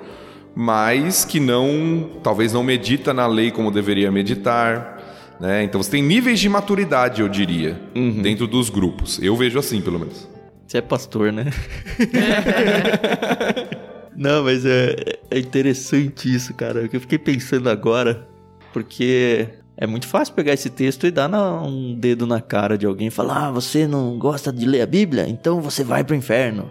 [0.56, 5.04] mas que não, talvez não medita na lei como deveria meditar.
[5.38, 5.66] Né?
[5.66, 8.22] Então você tem níveis de maturidade, eu diria, uhum.
[8.22, 9.20] dentro dos grupos.
[9.22, 10.30] Eu vejo assim, pelo menos.
[10.66, 11.48] Você é pastor, né?
[14.16, 14.96] Não, mas é,
[15.30, 16.90] é interessante isso, cara.
[16.92, 18.28] Eu fiquei pensando agora,
[18.72, 22.86] porque é muito fácil pegar esse texto e dar na, um dedo na cara de
[22.86, 25.28] alguém e falar: Ah, você não gosta de ler a Bíblia?
[25.28, 26.70] Então você vai pro inferno.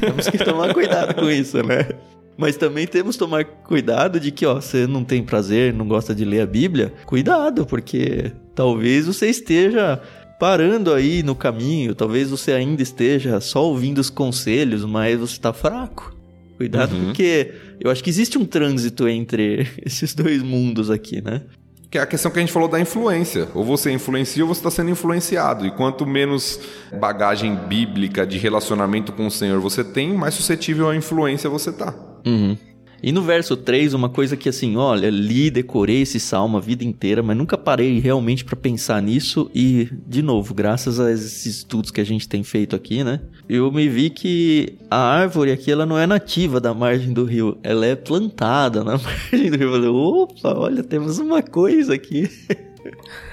[0.00, 1.88] Temos que tomar cuidado com isso, né?
[2.36, 6.14] Mas também temos que tomar cuidado de que, ó, você não tem prazer, não gosta
[6.14, 6.92] de ler a Bíblia.
[7.04, 10.00] Cuidado, porque talvez você esteja
[10.40, 15.52] parando aí no caminho, talvez você ainda esteja só ouvindo os conselhos, mas você está
[15.52, 16.16] fraco.
[16.62, 17.06] Cuidado Uhum.
[17.06, 21.42] porque eu acho que existe um trânsito entre esses dois mundos aqui, né?
[21.90, 23.48] Que é a questão que a gente falou da influência.
[23.52, 25.66] Ou você influencia ou você está sendo influenciado.
[25.66, 26.60] E quanto menos
[26.98, 31.92] bagagem bíblica de relacionamento com o Senhor você tem, mais suscetível à influência você tá.
[32.24, 32.56] Uhum.
[33.02, 36.84] E no verso 3, uma coisa que assim, olha, li, decorei esse salmo a vida
[36.84, 41.90] inteira, mas nunca parei realmente pra pensar nisso e, de novo, graças a esses estudos
[41.90, 43.20] que a gente tem feito aqui, né?
[43.48, 47.58] Eu me vi que a árvore aqui, ela não é nativa da margem do rio,
[47.62, 49.68] ela é plantada na margem do rio.
[49.68, 52.30] Eu falei, opa, olha, temos uma coisa aqui.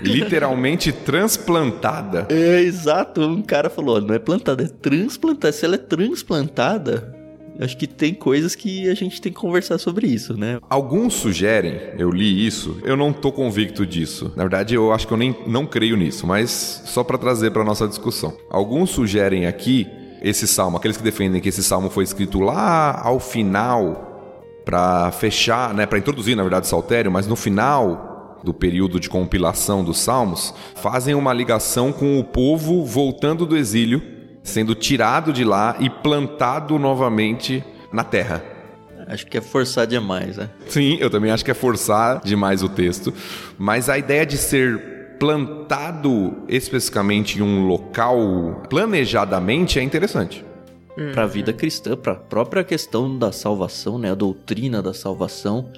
[0.02, 2.28] Literalmente transplantada.
[2.30, 5.52] É, exato, um cara falou, ó, não é plantada, é transplantada.
[5.52, 7.19] Se ela é transplantada,
[7.60, 10.60] acho que tem coisas que a gente tem que conversar sobre isso, né?
[10.70, 14.32] Alguns sugerem, eu li isso, eu não tô convicto disso.
[14.36, 17.64] Na verdade, eu acho que eu nem não creio nisso, mas só para trazer para
[17.64, 18.34] nossa discussão.
[18.50, 19.88] Alguns sugerem aqui
[20.22, 25.74] esse salmo, aqueles que defendem que esse salmo foi escrito lá ao final para fechar,
[25.74, 30.00] né, para introduzir na verdade o saltério, mas no final do período de compilação dos
[30.00, 35.90] salmos, fazem uma ligação com o povo voltando do exílio, sendo tirado de lá e
[35.90, 38.44] plantado novamente na terra.
[39.08, 40.50] Acho que é forçar demais, né?
[40.68, 43.14] Sim, eu também acho que é forçar demais o texto,
[43.58, 50.46] mas a ideia de ser plantado especificamente em um local planejadamente é interessante.
[51.14, 54.12] Para a vida cristã, para a própria questão da salvação, né?
[54.12, 55.70] A doutrina da salvação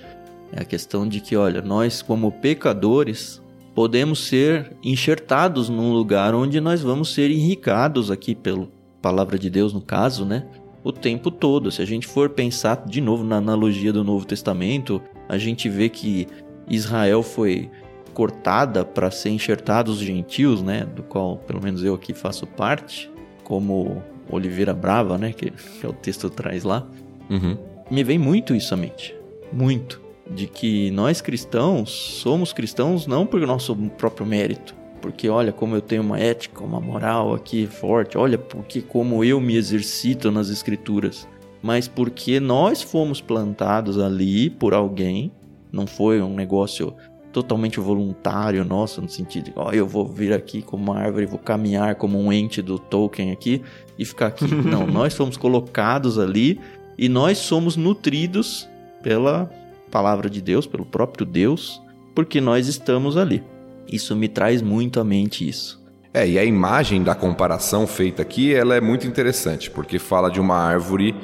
[0.52, 3.40] é a questão de que, olha, nós como pecadores
[3.74, 8.68] podemos ser enxertados num lugar onde nós vamos ser enricados aqui pela
[9.02, 10.46] palavra de Deus, no caso, né?
[10.84, 11.72] O tempo todo.
[11.72, 15.90] Se a gente for pensar de novo na analogia do Novo Testamento, a gente vê
[15.90, 16.28] que
[16.68, 17.70] Israel foi
[18.14, 20.86] cortada para ser enxertados os gentios, né?
[20.86, 23.10] Do qual pelo menos eu aqui faço parte,
[23.44, 25.32] como Oliveira Brava, né?
[25.32, 26.86] Que, que é o texto traz lá.
[27.30, 27.58] Uhum.
[27.90, 29.16] Me vem muito isso à mente.
[29.52, 30.01] Muito.
[30.34, 34.76] De que nós cristãos somos cristãos não por nosso próprio mérito.
[35.02, 38.17] Porque olha como eu tenho uma ética, uma moral aqui forte.
[38.17, 41.28] Olha porque como eu me exercito nas escrituras.
[41.62, 45.32] Mas porque nós fomos plantados ali por alguém.
[45.72, 46.94] Não foi um negócio
[47.32, 51.39] totalmente voluntário nosso, no sentido de, ó, eu vou vir aqui como uma árvore, vou
[51.39, 53.62] caminhar como um ente do Tolkien aqui
[53.98, 54.46] e ficar aqui.
[54.54, 56.60] Não, nós fomos colocados ali
[56.98, 58.70] e nós somos nutridos
[59.02, 59.50] pela
[59.91, 61.82] palavra de Deus, pelo próprio Deus,
[62.15, 63.43] porque nós estamos ali.
[63.88, 65.82] Isso me traz muito à mente isso.
[66.13, 70.39] É, e a imagem da comparação feita aqui, ela é muito interessante, porque fala de
[70.39, 71.15] uma árvore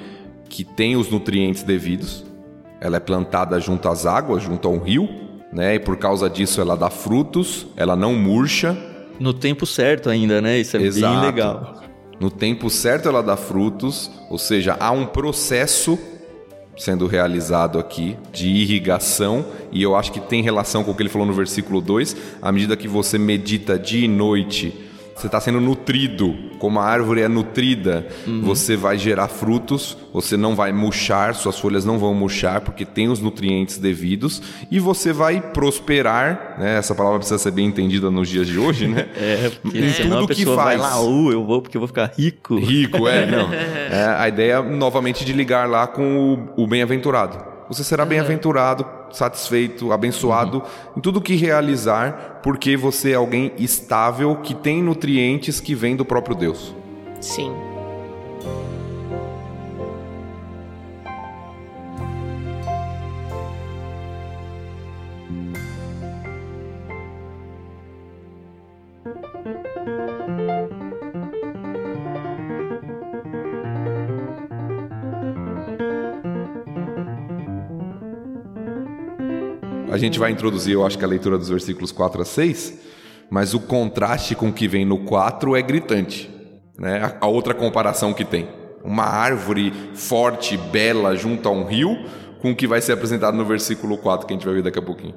[0.47, 2.25] que tem os nutrientes devidos,
[2.79, 5.09] ela é plantada junto às águas, junto a um rio,
[5.51, 5.75] né?
[5.75, 8.77] E por causa disso ela dá frutos, ela não murcha.
[9.19, 10.59] No tempo certo ainda, né?
[10.59, 11.13] Isso é Exato.
[11.13, 11.81] bem legal.
[12.19, 15.99] No tempo certo ela dá frutos, ou seja, há um processo
[16.77, 21.09] sendo realizado aqui de irrigação, e eu acho que tem relação com o que ele
[21.09, 24.86] falou no versículo 2, à medida que você medita dia e noite,
[25.17, 28.07] você está sendo nutrido, como a árvore é nutrida,
[28.43, 33.09] você vai gerar frutos, você não vai murchar, suas folhas não vão murchar, porque tem
[33.09, 36.77] os nutrientes devidos, e você vai prosperar, né?
[36.77, 39.07] Essa palavra precisa ser bem entendida nos dias de hoje, né?
[39.17, 40.93] É, porque Em senão a tudo que pessoa vai faz.
[40.93, 42.55] lá, uh, eu vou porque eu vou ficar rico.
[42.57, 43.49] Rico, é, não.
[43.89, 47.56] É, a ideia, novamente, de ligar lá com o, o bem-aventurado.
[47.69, 50.63] Você será bem-aventurado, satisfeito, abençoado
[50.95, 56.05] em tudo que realizar, porque você é alguém estável que tem nutrientes que vêm do
[56.05, 56.73] próprio Deus.
[57.19, 57.51] Sim.
[79.97, 82.79] A gente vai introduzir, eu acho que a leitura dos versículos 4 a 6,
[83.31, 86.29] mas o contraste com o que vem no 4 é gritante.
[86.77, 87.01] Né?
[87.03, 88.47] A- A outra comparação que tem.
[88.83, 91.97] Uma árvore forte, bela, junto a um rio,
[92.41, 94.77] com o que vai ser apresentado no versículo 4, que a gente vai ver daqui
[94.77, 95.15] a pouquinho.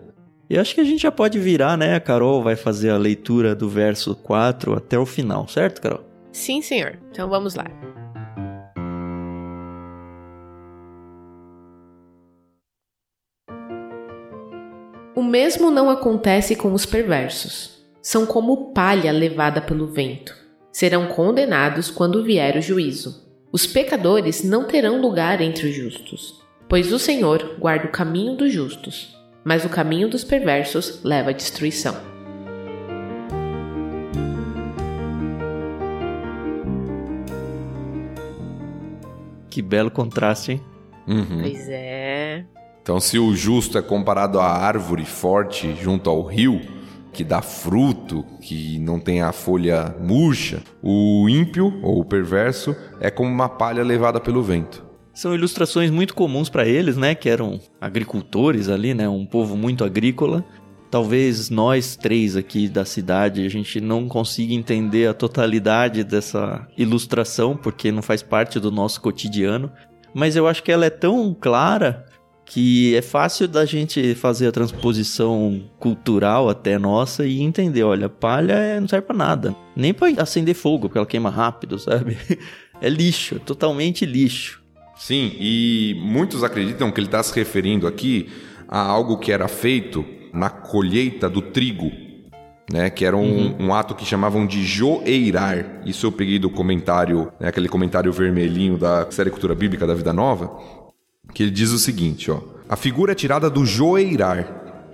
[0.48, 1.94] E acho que a gente já pode virar, né?
[1.94, 6.00] A Carol vai fazer a leitura do verso 4 até o final, certo, Carol?
[6.32, 6.98] Sim, senhor.
[7.12, 7.66] Então vamos lá.
[15.20, 17.84] O mesmo não acontece com os perversos.
[18.00, 20.34] São como palha levada pelo vento.
[20.72, 23.30] Serão condenados quando vier o juízo.
[23.52, 28.50] Os pecadores não terão lugar entre os justos, pois o Senhor guarda o caminho dos
[28.50, 29.14] justos,
[29.44, 31.94] mas o caminho dos perversos leva à destruição.
[39.50, 40.62] Que belo contraste, hein?
[41.06, 41.42] Uhum.
[41.42, 42.46] Pois é.
[42.82, 46.60] Então, se o justo é comparado à árvore forte junto ao rio,
[47.12, 53.10] que dá fruto, que não tem a folha murcha, o ímpio ou o perverso é
[53.10, 54.84] como uma palha levada pelo vento.
[55.12, 57.14] São ilustrações muito comuns para eles, né?
[57.14, 59.08] Que eram agricultores ali, né?
[59.08, 60.44] Um povo muito agrícola.
[60.90, 67.56] Talvez nós três aqui da cidade a gente não consiga entender a totalidade dessa ilustração,
[67.56, 69.70] porque não faz parte do nosso cotidiano.
[70.14, 72.06] Mas eu acho que ela é tão clara
[72.50, 78.54] que é fácil da gente fazer a transposição cultural até nossa e entender, olha, palha
[78.54, 82.18] é, não serve para nada, nem para acender fogo, porque ela queima rápido, sabe?
[82.82, 84.62] É lixo, totalmente lixo.
[84.96, 88.30] Sim, e muitos acreditam que ele está se referindo aqui
[88.66, 91.92] a algo que era feito na colheita do trigo,
[92.72, 93.66] né, que era um, uhum.
[93.66, 95.82] um, ato que chamavam de joeirar.
[95.84, 100.12] Isso eu peguei do comentário, né, aquele comentário vermelhinho da série Cultura Bíblica da Vida
[100.12, 100.79] Nova,
[101.32, 104.46] que ele diz o seguinte, ó: A figura é tirada do joeirar,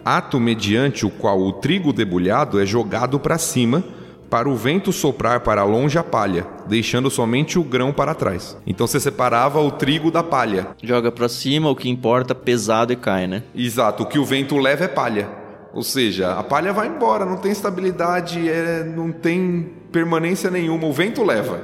[0.05, 3.83] ato mediante o qual o trigo debulhado é jogado para cima
[4.31, 8.57] para o vento soprar para longe a palha, deixando somente o grão para trás.
[8.67, 10.69] Então você separava o trigo da palha.
[10.83, 13.43] Joga para cima, o que importa pesado e cai, né?
[13.55, 15.29] Exato, o que o vento leva é palha.
[15.73, 20.93] Ou seja, a palha vai embora, não tem estabilidade, é, não tem permanência nenhuma, o
[20.93, 21.61] vento leva.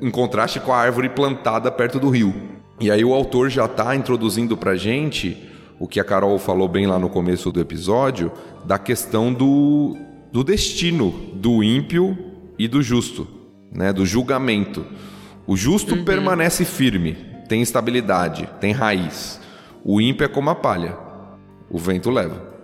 [0.00, 2.34] Em contraste com a árvore plantada perto do rio.
[2.78, 5.36] E aí o autor já está introduzindo para gente
[5.78, 8.30] o que a Carol falou bem lá no começo do episódio,
[8.66, 9.96] da questão do,
[10.30, 12.16] do destino do ímpio
[12.58, 13.26] e do justo,
[13.72, 13.92] né?
[13.94, 14.84] do julgamento.
[15.46, 16.04] O justo uhum.
[16.04, 17.16] permanece firme,
[17.48, 19.40] tem estabilidade, tem raiz.
[19.82, 20.98] O ímpio é como a palha,
[21.70, 22.54] o vento leva.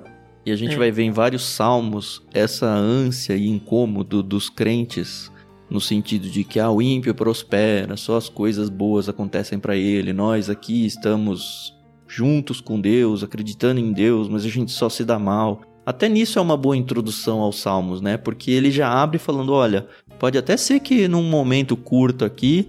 [0.45, 0.79] E a gente é.
[0.79, 5.32] vai ver em vários salmos essa ânsia e incômodo dos crentes
[5.73, 10.13] no sentido de que ah, o ímpio prospera, só as coisas boas acontecem para ele,
[10.13, 11.75] nós aqui estamos
[12.07, 15.63] juntos com Deus, acreditando em Deus, mas a gente só se dá mal.
[15.87, 18.19] Até nisso é uma boa introdução aos Salmos, né?
[18.19, 22.69] Porque ele já abre falando: olha, pode até ser que num momento curto aqui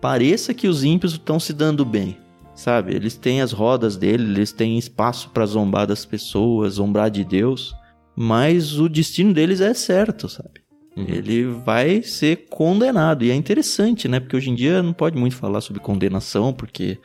[0.00, 2.16] pareça que os ímpios estão se dando bem,
[2.54, 2.94] sabe?
[2.94, 7.74] Eles têm as rodas dele, eles têm espaço para zombar das pessoas, zombar de Deus,
[8.14, 10.63] mas o destino deles é certo, sabe?
[10.96, 11.06] Uhum.
[11.08, 13.24] Ele vai ser condenado.
[13.24, 14.20] E é interessante, né?
[14.20, 16.98] Porque hoje em dia não pode muito falar sobre condenação, porque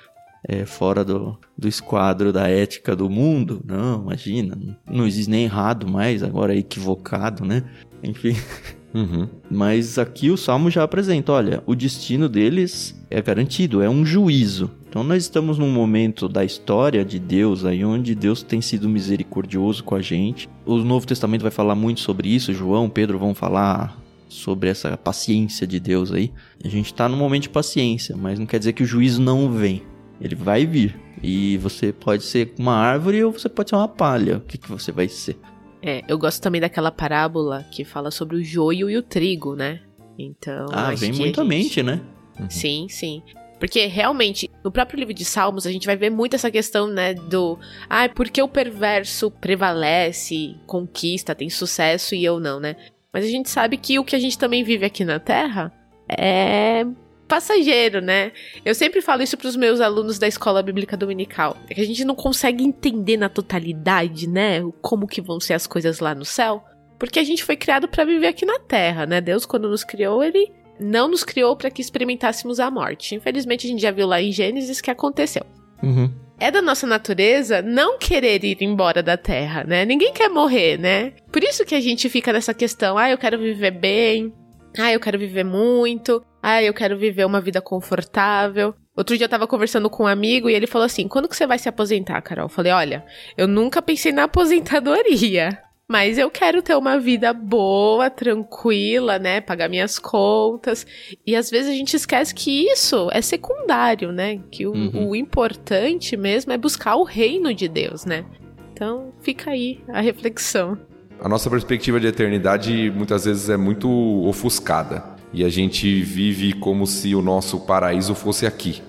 [0.47, 3.61] é, fora do, do esquadro da ética do mundo.
[3.65, 4.57] Não, imagina,
[4.89, 7.63] não existe nem errado mais, agora é equivocado, né?
[8.03, 8.35] Enfim.
[8.93, 9.27] Uhum.
[9.49, 14.71] Mas aqui o Salmo já apresenta: olha, o destino deles é garantido, é um juízo.
[14.89, 19.83] Então nós estamos num momento da história de Deus aí onde Deus tem sido misericordioso
[19.83, 20.49] com a gente.
[20.65, 23.95] O Novo Testamento vai falar muito sobre isso, João, Pedro vão falar
[24.27, 26.31] sobre essa paciência de Deus aí.
[26.63, 29.51] A gente está num momento de paciência, mas não quer dizer que o juízo não
[29.51, 29.83] vem.
[30.21, 30.99] Ele vai vir.
[31.21, 34.37] E você pode ser uma árvore ou você pode ser uma palha.
[34.37, 35.37] O que, que você vai ser?
[35.81, 39.81] É, eu gosto também daquela parábola que fala sobre o joio e o trigo, né?
[40.17, 40.67] Então.
[40.71, 42.01] Ah, vem muito à mente, né?
[42.39, 42.49] Uhum.
[42.49, 43.23] Sim, sim.
[43.59, 47.13] Porque realmente, no próprio livro de Salmos, a gente vai ver muito essa questão, né,
[47.13, 47.59] do.
[47.89, 52.75] Ah, porque o perverso prevalece, conquista, tem sucesso e eu não, né?
[53.11, 55.73] Mas a gente sabe que o que a gente também vive aqui na Terra
[56.07, 56.85] é
[57.29, 58.31] passageiro, né?
[58.65, 61.55] Eu sempre falo isso para os meus alunos da escola bíblica dominical.
[61.69, 65.67] É que a gente não consegue entender na totalidade, né, como que vão ser as
[65.67, 66.63] coisas lá no céu,
[66.97, 69.21] porque a gente foi criado para viver aqui na terra, né?
[69.21, 73.13] Deus quando nos criou, ele não nos criou para que experimentássemos a morte.
[73.13, 75.45] Infelizmente a gente já viu lá em Gênesis que aconteceu.
[75.83, 76.11] Uhum.
[76.39, 79.85] É da nossa natureza não querer ir embora da Terra, né?
[79.85, 81.13] Ninguém quer morrer, né?
[81.31, 84.33] Por isso que a gente fica nessa questão, ah, eu quero viver bem,
[84.77, 86.23] ah, eu quero viver muito.
[86.41, 88.73] Ah, eu quero viver uma vida confortável.
[88.95, 91.47] Outro dia eu tava conversando com um amigo e ele falou assim: quando que você
[91.47, 92.45] vai se aposentar, Carol?
[92.45, 93.05] Eu falei: olha,
[93.37, 95.57] eu nunca pensei na aposentadoria.
[95.91, 99.41] Mas eu quero ter uma vida boa, tranquila, né?
[99.41, 100.85] Pagar minhas contas.
[101.25, 104.39] E às vezes a gente esquece que isso é secundário, né?
[104.51, 105.09] Que o, uhum.
[105.09, 108.23] o importante mesmo é buscar o reino de Deus, né?
[108.71, 110.77] Então fica aí a reflexão.
[111.19, 113.89] A nossa perspectiva de eternidade muitas vezes é muito
[114.27, 115.18] ofuscada.
[115.33, 118.81] E a gente vive como se o nosso paraíso fosse aqui.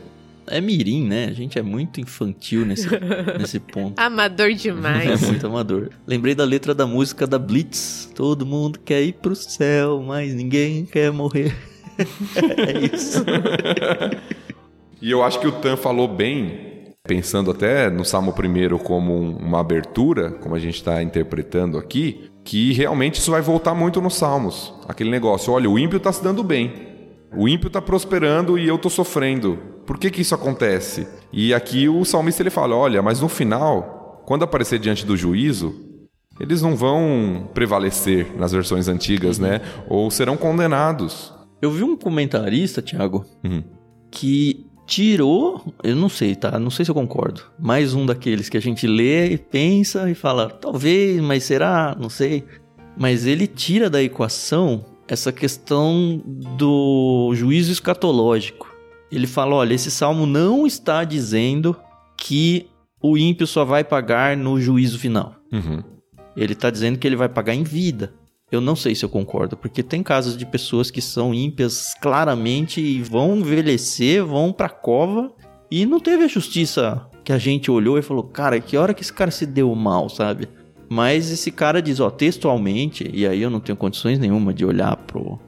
[0.47, 1.27] É mirim, né?
[1.27, 2.89] A gente é muito infantil nesse,
[3.39, 3.99] nesse ponto.
[3.99, 5.23] Amador demais.
[5.23, 5.91] É muito amador.
[6.07, 8.11] Lembrei da letra da música da Blitz.
[8.15, 11.55] Todo mundo quer ir pro céu, mas ninguém quer morrer.
[11.97, 13.25] é isso.
[15.01, 16.71] e eu acho que o Tan falou bem
[17.05, 22.73] pensando até no Salmo 1 como uma abertura, como a gente está interpretando aqui, que
[22.73, 24.75] realmente isso vai voltar muito nos Salmos.
[24.89, 26.73] Aquele negócio, olha, o ímpio está se dando bem,
[27.33, 29.57] o ímpio está prosperando e eu estou sofrendo.
[29.87, 31.07] Por que que isso acontece?
[31.33, 35.77] E aqui o salmista ele fala: olha, mas no final, quando aparecer diante do juízo,
[36.41, 39.61] eles não vão prevalecer nas versões antigas, né?
[39.89, 41.33] Ou serão condenados.
[41.63, 43.63] Eu vi um comentarista, Thiago, uhum.
[44.11, 46.59] que tirou, eu não sei, tá?
[46.59, 47.43] Não sei se eu concordo.
[47.57, 51.97] Mais um daqueles que a gente lê e pensa e fala, talvez, mas será?
[51.99, 52.45] Não sei.
[52.99, 56.21] Mas ele tira da equação essa questão
[56.59, 58.69] do juízo escatológico.
[59.13, 61.77] Ele fala: olha, esse salmo não está dizendo
[62.17, 62.67] que
[63.01, 65.37] o ímpio só vai pagar no juízo final.
[65.53, 65.83] Uhum.
[66.37, 68.13] Ele está dizendo que ele vai pagar em vida.
[68.51, 72.81] Eu não sei se eu concordo, porque tem casos de pessoas que são ímpias claramente
[72.81, 75.33] e vão envelhecer, vão pra cova
[75.71, 79.03] e não teve a justiça que a gente olhou e falou: cara, que hora que
[79.03, 80.49] esse cara se deu mal, sabe?
[80.89, 84.97] Mas esse cara diz, ó, textualmente, e aí eu não tenho condições nenhuma de olhar
[84.97, 85.39] pro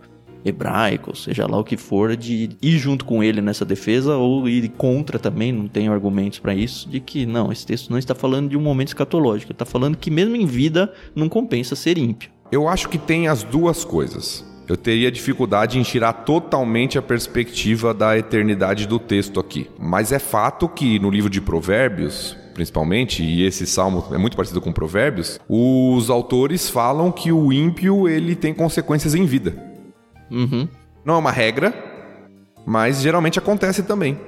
[0.45, 4.69] hebraico, seja lá o que for, de ir junto com ele nessa defesa ou ir
[4.71, 8.51] contra também, não tenho argumentos para isso, de que não, esse texto não está falando
[8.51, 12.31] de um momento escatológico, está falando que mesmo em vida não compensa ser ímpio.
[12.53, 14.45] Eu acho que tem as duas coisas.
[14.69, 19.71] Eu teria dificuldade em tirar totalmente a perspectiva da eternidade do texto aqui.
[19.79, 24.61] Mas é fato que no livro de Provérbios, principalmente, e esse salmo é muito parecido
[24.61, 29.55] com Provérbios, os autores falam que o ímpio ele tem consequências em vida.
[30.31, 30.69] Uhum.
[31.07, 31.73] Não é uma regra,
[32.67, 34.21] mas geralmente acontece também.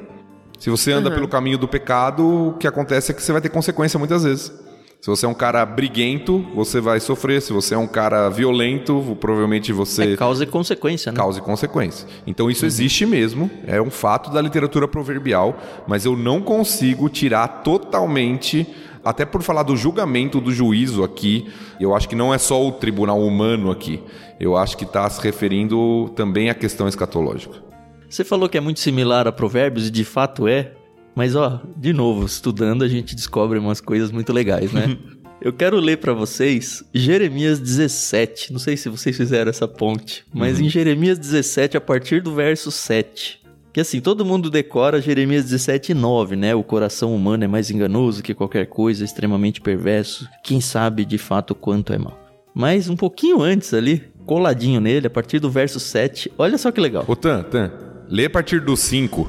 [0.58, 1.14] Se você anda uhum.
[1.14, 4.63] pelo caminho do pecado, o que acontece é que você vai ter consequência muitas vezes.
[5.04, 7.42] Se você é um cara briguento, você vai sofrer.
[7.42, 10.14] Se você é um cara violento, provavelmente você.
[10.14, 11.18] É causa e consequência, né?
[11.18, 12.08] Causa e consequência.
[12.26, 12.68] Então isso uhum.
[12.68, 18.66] existe mesmo, é um fato da literatura proverbial, mas eu não consigo tirar totalmente.
[19.04, 22.72] Até por falar do julgamento, do juízo aqui, eu acho que não é só o
[22.72, 24.02] tribunal humano aqui.
[24.40, 27.62] Eu acho que está se referindo também à questão escatológica.
[28.08, 30.72] Você falou que é muito similar a Provérbios e de fato é,
[31.14, 34.96] mas ó, de novo, estudando a gente descobre umas coisas muito legais, né?
[35.40, 38.50] Eu quero ler para vocês Jeremias 17.
[38.50, 40.64] Não sei se vocês fizeram essa ponte, mas uhum.
[40.64, 43.42] em Jeremias 17, a partir do verso 7.
[43.70, 46.54] Que assim, todo mundo decora Jeremias 17, 9, né?
[46.54, 50.26] O coração humano é mais enganoso que qualquer coisa, extremamente perverso.
[50.42, 52.18] Quem sabe de fato quanto é mal.
[52.54, 56.80] Mas um pouquinho antes ali, coladinho nele, a partir do verso 7, olha só que
[56.80, 57.04] legal.
[57.06, 57.70] Ô Tan, Tan,
[58.08, 59.28] lê a partir do 5.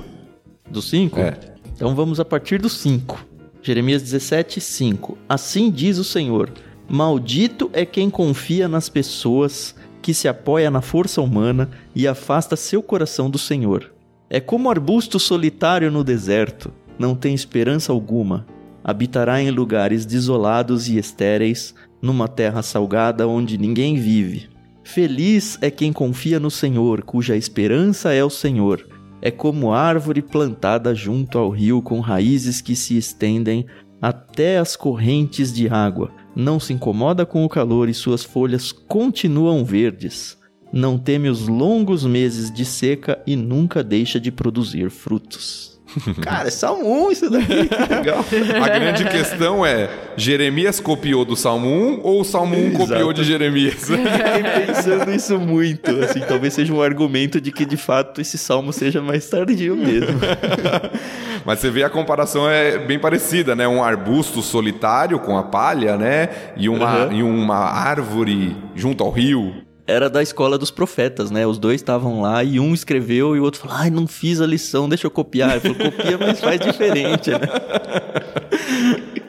[0.70, 1.20] Do 5?
[1.20, 1.55] É.
[1.76, 3.26] Então vamos a partir do 5.
[3.62, 5.18] Jeremias 17, 5.
[5.28, 6.50] Assim diz o Senhor:
[6.88, 12.82] Maldito é quem confia nas pessoas, que se apoia na força humana e afasta seu
[12.82, 13.92] coração do Senhor.
[14.30, 18.46] É como arbusto solitário no deserto, não tem esperança alguma.
[18.82, 24.48] Habitará em lugares desolados e estéreis, numa terra salgada onde ninguém vive.
[24.84, 30.93] Feliz é quem confia no Senhor, cuja esperança é o Senhor é como árvore plantada
[30.93, 33.66] junto ao rio com raízes que se estendem
[34.01, 36.11] até as correntes de água.
[36.36, 40.38] Não se incomoda com o calor e suas folhas continuam verdes.
[40.72, 45.75] Não teme os longos meses de seca e nunca deixa de produzir frutos.
[46.22, 47.70] Cara, é Salmo 1 isso daqui.
[47.89, 48.26] Legal.
[48.64, 52.78] A grande questão é: Jeremias copiou do Salmo 1 ou o Salmo 1 Exato.
[52.78, 53.76] copiou de Jeremias?
[53.86, 55.91] Fiquei pensando isso muito.
[56.04, 60.20] Assim, talvez seja um argumento de que de fato esse salmo seja mais tardio mesmo.
[61.46, 63.68] Mas você vê a comparação é bem parecida, né?
[63.68, 66.30] Um arbusto solitário com a palha, né?
[66.58, 67.14] E uma, uhum.
[67.14, 71.46] e uma árvore junto ao rio era da escola dos profetas, né?
[71.46, 74.46] Os dois estavam lá e um escreveu e o outro falou: ai, não fiz a
[74.46, 75.52] lição, deixa eu copiar.
[75.52, 77.40] Ele falou: copia, mas faz diferente, né?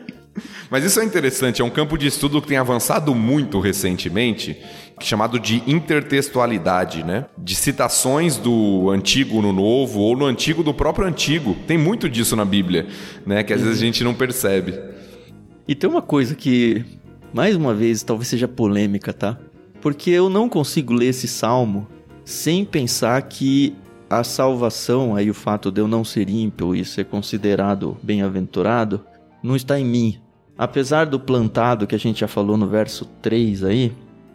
[0.68, 4.60] Mas isso é interessante, é um campo de estudo que tem avançado muito recentemente,
[5.00, 7.26] chamado de intertextualidade, né?
[7.38, 11.56] De citações do antigo no novo ou no antigo do próprio antigo.
[11.66, 12.88] Tem muito disso na Bíblia,
[13.24, 13.44] né?
[13.44, 14.76] Que às vezes a gente não percebe.
[15.68, 16.84] E tem uma coisa que,
[17.32, 19.38] mais uma vez, talvez seja polêmica, tá?
[19.86, 21.86] Porque eu não consigo ler esse salmo
[22.24, 23.72] sem pensar que
[24.10, 29.06] a salvação, aí o fato de eu não ser ímpio e ser considerado bem-aventurado,
[29.40, 30.20] não está em mim.
[30.58, 33.92] Apesar do plantado que a gente já falou no verso 3 aí,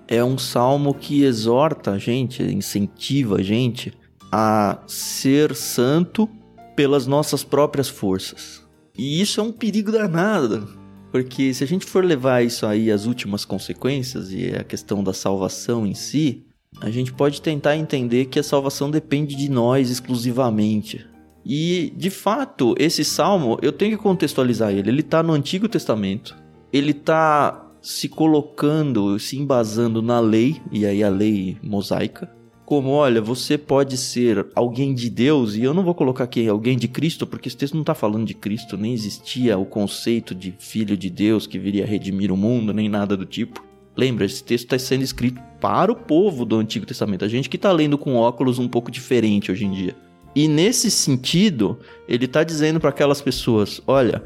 [0.07, 3.91] é um salmo que exorta a gente, incentiva a gente
[4.31, 6.29] a ser santo
[6.77, 8.65] pelas nossas próprias forças.
[8.97, 10.79] E isso é um perigo danado,
[11.11, 15.13] porque se a gente for levar isso aí às últimas consequências e a questão da
[15.13, 16.45] salvação em si,
[16.79, 21.05] a gente pode tentar entender que a salvação depende de nós exclusivamente.
[21.45, 24.89] E, de fato, esse salmo, eu tenho que contextualizar ele.
[24.89, 26.37] Ele está no Antigo Testamento.
[26.71, 32.31] Ele está se colocando, se embasando na lei, e aí a lei mosaica,
[32.71, 36.77] como, olha, você pode ser alguém de Deus, e eu não vou colocar aqui alguém
[36.77, 40.55] de Cristo, porque esse texto não está falando de Cristo, nem existia o conceito de
[40.57, 43.61] filho de Deus que viria redimir o mundo, nem nada do tipo.
[43.93, 47.57] Lembra, esse texto está sendo escrito para o povo do Antigo Testamento, a gente que
[47.57, 49.93] está lendo com óculos um pouco diferente hoje em dia.
[50.33, 54.23] E nesse sentido, ele está dizendo para aquelas pessoas: olha,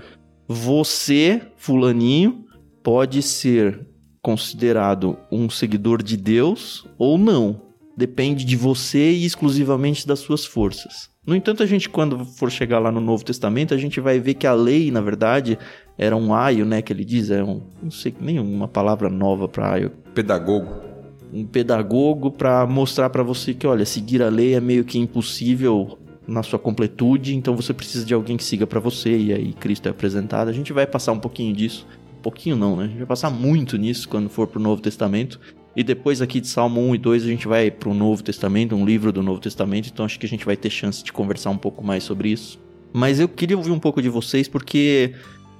[0.48, 2.46] você, Fulaninho,
[2.84, 3.88] pode ser
[4.22, 7.65] considerado um seguidor de Deus ou não.
[7.98, 11.10] Depende de você e exclusivamente das suas forças.
[11.26, 14.36] No entanto, a gente, quando for chegar lá no Novo Testamento, a gente vai ver
[14.36, 15.58] que a lei, na verdade,
[15.98, 16.82] era um aio, né?
[16.82, 17.62] Que ele diz, é um.
[17.82, 19.92] Não sei nem uma palavra nova para aio.
[20.14, 20.70] Pedagogo.
[21.34, 25.98] Um pedagogo para mostrar para você que, olha, seguir a lei é meio que impossível
[26.28, 29.88] na sua completude, então você precisa de alguém que siga para você, e aí Cristo
[29.88, 30.50] é apresentado.
[30.50, 31.88] A gente vai passar um pouquinho disso.
[32.20, 32.86] Um pouquinho não, né?
[32.86, 35.40] A gente vai passar muito nisso quando for pro Novo Testamento.
[35.76, 38.86] E depois aqui de Salmo 1 e 2 a gente vai pro Novo Testamento, um
[38.86, 41.58] livro do Novo Testamento, então acho que a gente vai ter chance de conversar um
[41.58, 42.60] pouco mais sobre isso.
[42.94, 45.14] Mas eu queria ouvir um pouco de vocês porque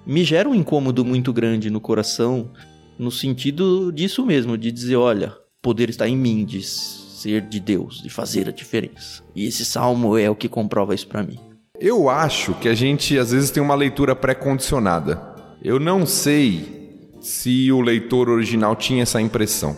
[0.06, 2.50] me gera um incômodo muito grande no coração,
[2.98, 8.02] no sentido disso mesmo, de dizer, olha, poder está em mim, de ser de Deus,
[8.02, 9.22] de fazer a diferença.
[9.36, 11.40] E esse salmo é o que comprova isso para mim.
[11.78, 15.22] Eu acho que a gente às vezes tem uma leitura pré-condicionada.
[15.62, 19.76] Eu não sei se o leitor original tinha essa impressão,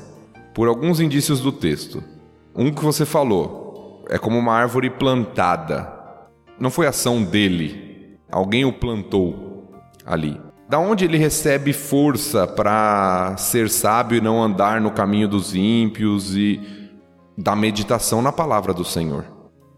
[0.58, 2.04] por alguns indícios do texto.
[2.56, 5.88] Um que você falou é como uma árvore plantada.
[6.60, 9.72] Não foi ação dele, alguém o plantou
[10.04, 10.42] ali.
[10.68, 16.36] Da onde ele recebe força para ser sábio e não andar no caminho dos ímpios
[16.36, 16.60] e
[17.38, 19.26] da meditação na palavra do Senhor.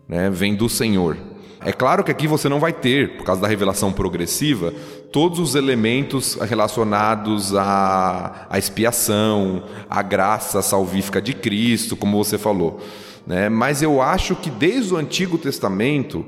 [0.07, 0.29] Né?
[0.29, 1.17] Vem do Senhor.
[1.63, 4.73] É claro que aqui você não vai ter, por causa da revelação progressiva,
[5.11, 12.79] todos os elementos relacionados à, à expiação, à graça salvífica de Cristo, como você falou.
[13.27, 13.49] Né?
[13.49, 16.25] Mas eu acho que desde o Antigo Testamento,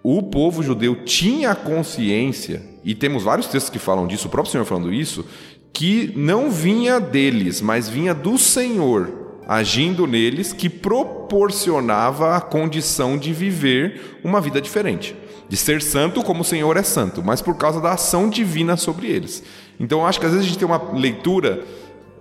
[0.00, 4.64] o povo judeu tinha consciência, e temos vários textos que falam disso, o próprio Senhor
[4.64, 5.24] falando isso,
[5.72, 9.15] que não vinha deles, mas vinha do Senhor
[9.46, 15.14] agindo neles que proporcionava a condição de viver uma vida diferente.
[15.48, 19.06] De ser santo como o Senhor é santo, mas por causa da ação divina sobre
[19.06, 19.42] eles.
[19.78, 21.62] Então eu acho que às vezes a gente tem uma leitura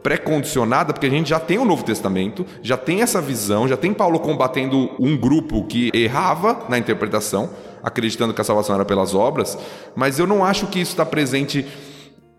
[0.03, 3.91] pré-condicionada, porque a gente já tem o Novo Testamento, já tem essa visão, já tem
[3.91, 7.49] Paulo combatendo um grupo que errava na interpretação,
[7.81, 9.57] acreditando que a salvação era pelas obras,
[9.95, 11.65] mas eu não acho que isso está presente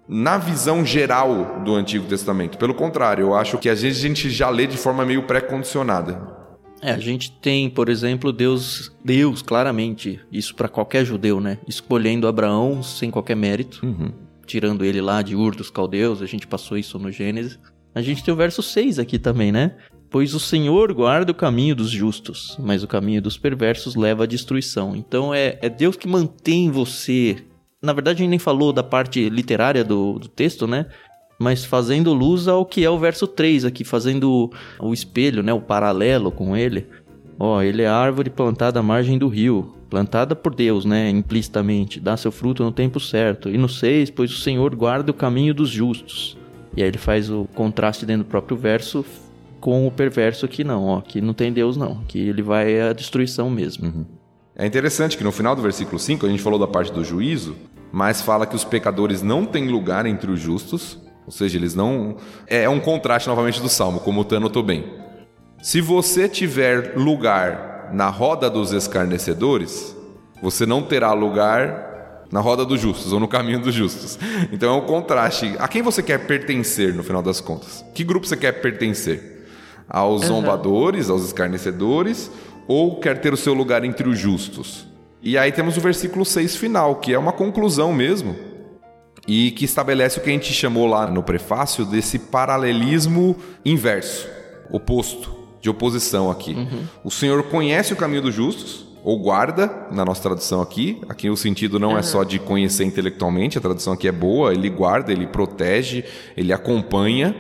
[0.09, 2.59] na visão geral do Antigo Testamento.
[2.59, 6.37] Pelo contrário, eu acho que às vezes a gente já lê de forma meio pré-condicionada.
[6.81, 11.59] É, a gente tem, por exemplo, Deus, Deus claramente, isso para qualquer judeu, né?
[11.67, 14.13] Escolhendo Abraão sem qualquer mérito, uhum.
[14.47, 17.59] tirando ele lá de Ur dos caldeus, a gente passou isso no Gênesis.
[17.95, 19.75] A gente tem o verso 6 aqui também, né?
[20.11, 24.27] Pois o Senhor guarda o caminho dos justos, mas o caminho dos perversos leva à
[24.27, 24.95] destruição.
[24.95, 27.39] Então é, é Deus que mantém você
[27.87, 30.87] na verdade, a gente nem falou da parte literária do, do texto, né?
[31.39, 35.53] Mas fazendo luz ao que é o verso 3 aqui, fazendo o espelho, né?
[35.53, 36.87] O paralelo com ele.
[37.39, 41.09] Ó, ele é árvore plantada à margem do rio, plantada por Deus, né?
[41.11, 43.49] Implicitamente, dá seu fruto no tempo certo.
[43.49, 46.37] E no 6, pois o Senhor guarda o caminho dos justos.
[46.77, 49.05] E aí ele faz o contraste dentro do próprio verso
[49.61, 52.93] com o perverso que não, ó, que não tem Deus não, que ele vai à
[52.93, 53.87] destruição mesmo.
[53.87, 54.05] Uhum.
[54.59, 57.55] É interessante que no final do versículo 5 a gente falou da parte do juízo,
[57.93, 62.17] mas fala que os pecadores não têm lugar entre os justos, ou seja, eles não.
[62.47, 64.85] É, é um contraste novamente do salmo, como o Tano bem.
[65.63, 69.95] Se você tiver lugar na roda dos escarnecedores,
[70.41, 74.19] você não terá lugar na roda dos justos ou no caminho dos justos.
[74.51, 75.55] Então é um contraste.
[75.59, 77.85] A quem você quer pertencer no final das contas?
[77.95, 79.35] Que grupo você quer pertencer?
[79.89, 80.29] Aos uhum.
[80.29, 82.31] zombadores, aos escarnecedores
[82.67, 84.87] ou quer ter o seu lugar entre os justos?
[85.23, 88.37] E aí temos o versículo 6 final, que é uma conclusão mesmo,
[89.27, 94.29] e que estabelece o que a gente chamou lá no prefácio desse paralelismo inverso,
[94.71, 96.55] oposto, de oposição aqui.
[96.55, 96.85] Uhum.
[97.03, 101.01] O Senhor conhece o caminho dos justos, ou guarda, na nossa tradução aqui.
[101.09, 101.99] Aqui o sentido não é uhum.
[101.99, 106.05] é só de conhecer intelectualmente, a tradução aqui é boa, ele guarda, ele protege,
[106.37, 107.35] ele acompanha.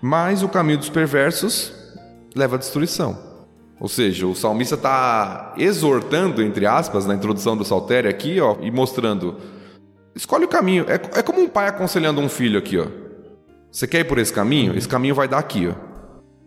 [0.00, 1.72] Mas o caminho dos perversos
[2.34, 3.27] leva à destruição.
[3.80, 8.70] Ou seja, o salmista está exortando, entre aspas, na introdução do Saltério aqui, ó, e
[8.70, 9.36] mostrando:
[10.14, 10.84] escolhe o caminho.
[10.88, 12.86] É, é como um pai aconselhando um filho aqui, ó.
[13.70, 14.76] Você quer ir por esse caminho?
[14.76, 15.74] Esse caminho vai dar aqui, ó.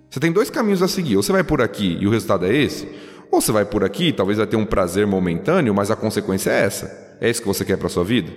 [0.10, 1.16] Você tem dois caminhos a seguir.
[1.16, 2.88] Ou você vai por aqui e o resultado é esse,
[3.32, 6.66] ou você vai por aqui, talvez vai ter um prazer momentâneo, mas a consequência é
[6.66, 7.18] essa.
[7.22, 8.30] É isso que você quer para sua vida?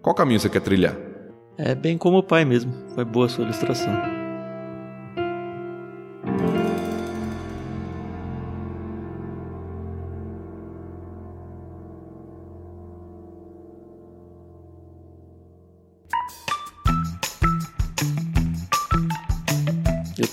[0.00, 0.96] Qual caminho você quer trilhar?
[1.58, 2.72] É bem como o pai mesmo.
[2.94, 4.25] Foi boa a sua ilustração.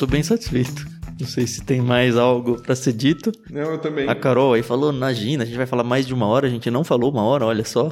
[0.03, 0.85] Tô bem satisfeito.
[1.17, 3.31] Não sei se tem mais algo para ser dito.
[3.49, 4.09] Não, eu também.
[4.09, 6.69] A Carol aí falou, imagina, a gente vai falar mais de uma hora, a gente
[6.69, 7.89] não falou uma hora, olha só.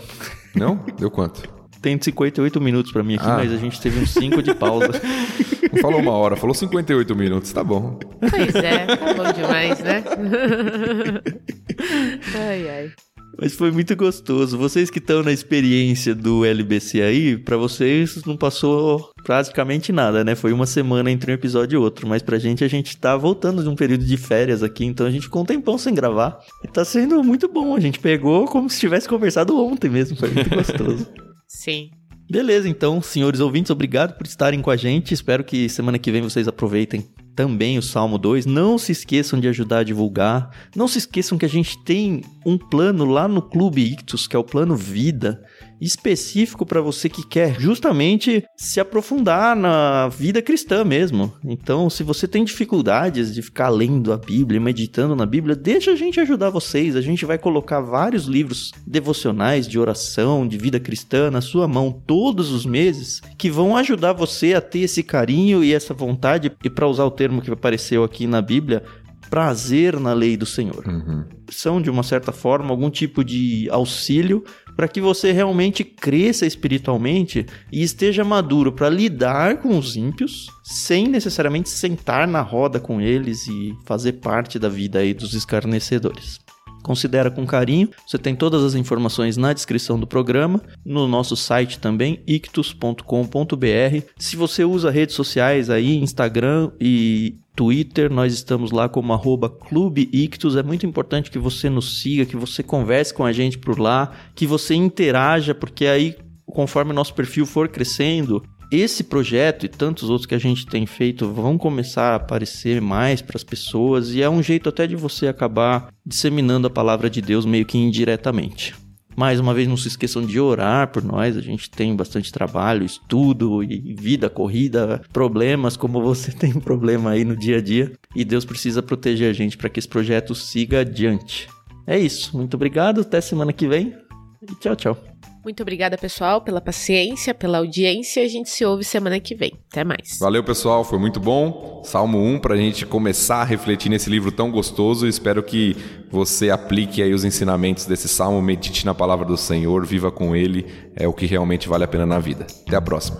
[0.53, 0.83] Não?
[0.97, 1.41] Deu quanto?
[1.81, 3.37] Tem 58 minutos para mim aqui, ah.
[3.37, 4.91] mas a gente teve uns 5 de pausa.
[5.71, 7.97] Não falou uma hora, falou 58 minutos, tá bom.
[8.19, 10.03] Pois é, tá bom demais, né?
[12.35, 12.91] ai, ai.
[13.39, 14.57] Mas foi muito gostoso.
[14.57, 20.35] Vocês que estão na experiência do LBC aí, para vocês não passou praticamente nada, né?
[20.35, 22.07] Foi uma semana entre um episódio e outro.
[22.07, 25.11] Mas pra gente, a gente tá voltando de um período de férias aqui, então a
[25.11, 26.39] gente ficou um tempão sem gravar.
[26.63, 27.75] E tá sendo muito bom.
[27.75, 30.17] A gente pegou como se tivesse conversado ontem mesmo.
[30.17, 31.07] Foi muito gostoso.
[31.47, 31.91] Sim.
[32.29, 35.13] Beleza, então, senhores ouvintes, obrigado por estarem com a gente.
[35.13, 37.05] Espero que semana que vem vocês aproveitem
[37.35, 38.45] também o Salmo 2.
[38.45, 40.49] Não se esqueçam de ajudar a divulgar.
[40.75, 44.39] Não se esqueçam que a gente tem um plano lá no Clube Ictus, que é
[44.39, 45.43] o plano Vida,
[45.81, 51.33] específico para você que quer justamente se aprofundar na vida cristã mesmo.
[51.43, 55.95] Então, se você tem dificuldades de ficar lendo a Bíblia, meditando na Bíblia, deixa a
[55.95, 56.95] gente ajudar vocês.
[56.95, 61.91] A gente vai colocar vários livros devocionais de oração, de vida cristã na sua mão
[61.91, 66.69] todos os meses, que vão ajudar você a ter esse carinho e essa vontade, e
[66.69, 68.83] para usar o termo que apareceu aqui na Bíblia,
[69.31, 70.85] prazer na lei do Senhor.
[70.85, 71.23] Uhum.
[71.49, 74.43] São, de uma certa forma, algum tipo de auxílio
[74.75, 81.07] para que você realmente cresça espiritualmente e esteja maduro para lidar com os ímpios, sem
[81.07, 86.39] necessariamente sentar na roda com eles e fazer parte da vida aí dos escarnecedores.
[86.81, 87.89] Considera com carinho.
[88.05, 94.05] Você tem todas as informações na descrição do programa, no nosso site também, ictus.com.br.
[94.17, 100.09] Se você usa redes sociais aí, Instagram e Twitter, nós estamos lá como arroba Clube
[100.11, 100.55] Ictus.
[100.55, 104.11] É muito importante que você nos siga, que você converse com a gente por lá,
[104.33, 106.15] que você interaja, porque aí,
[106.45, 110.85] conforme o nosso perfil for crescendo, esse projeto e tantos outros que a gente tem
[110.85, 114.95] feito vão começar a aparecer mais para as pessoas e é um jeito até de
[114.95, 118.73] você acabar disseminando a palavra de Deus meio que indiretamente.
[119.15, 121.35] Mais uma vez, não se esqueçam de orar por nós.
[121.35, 127.25] A gente tem bastante trabalho, estudo e vida corrida, problemas como você tem problema aí
[127.25, 127.91] no dia a dia.
[128.15, 131.49] E Deus precisa proteger a gente para que esse projeto siga adiante.
[131.85, 132.35] É isso.
[132.37, 133.01] Muito obrigado.
[133.01, 133.93] Até semana que vem.
[134.41, 135.10] E tchau, tchau.
[135.43, 138.23] Muito obrigada, pessoal, pela paciência, pela audiência.
[138.23, 139.53] A gente se ouve semana que vem.
[139.71, 140.19] Até mais.
[140.19, 140.83] Valeu, pessoal.
[140.83, 141.81] Foi muito bom.
[141.83, 145.07] Salmo 1 para a gente começar a refletir nesse livro tão gostoso.
[145.07, 145.75] Espero que
[146.11, 150.65] você aplique aí os ensinamentos desse salmo, medite na palavra do Senhor, viva com ele.
[150.95, 152.45] É o que realmente vale a pena na vida.
[152.67, 153.19] Até a próxima.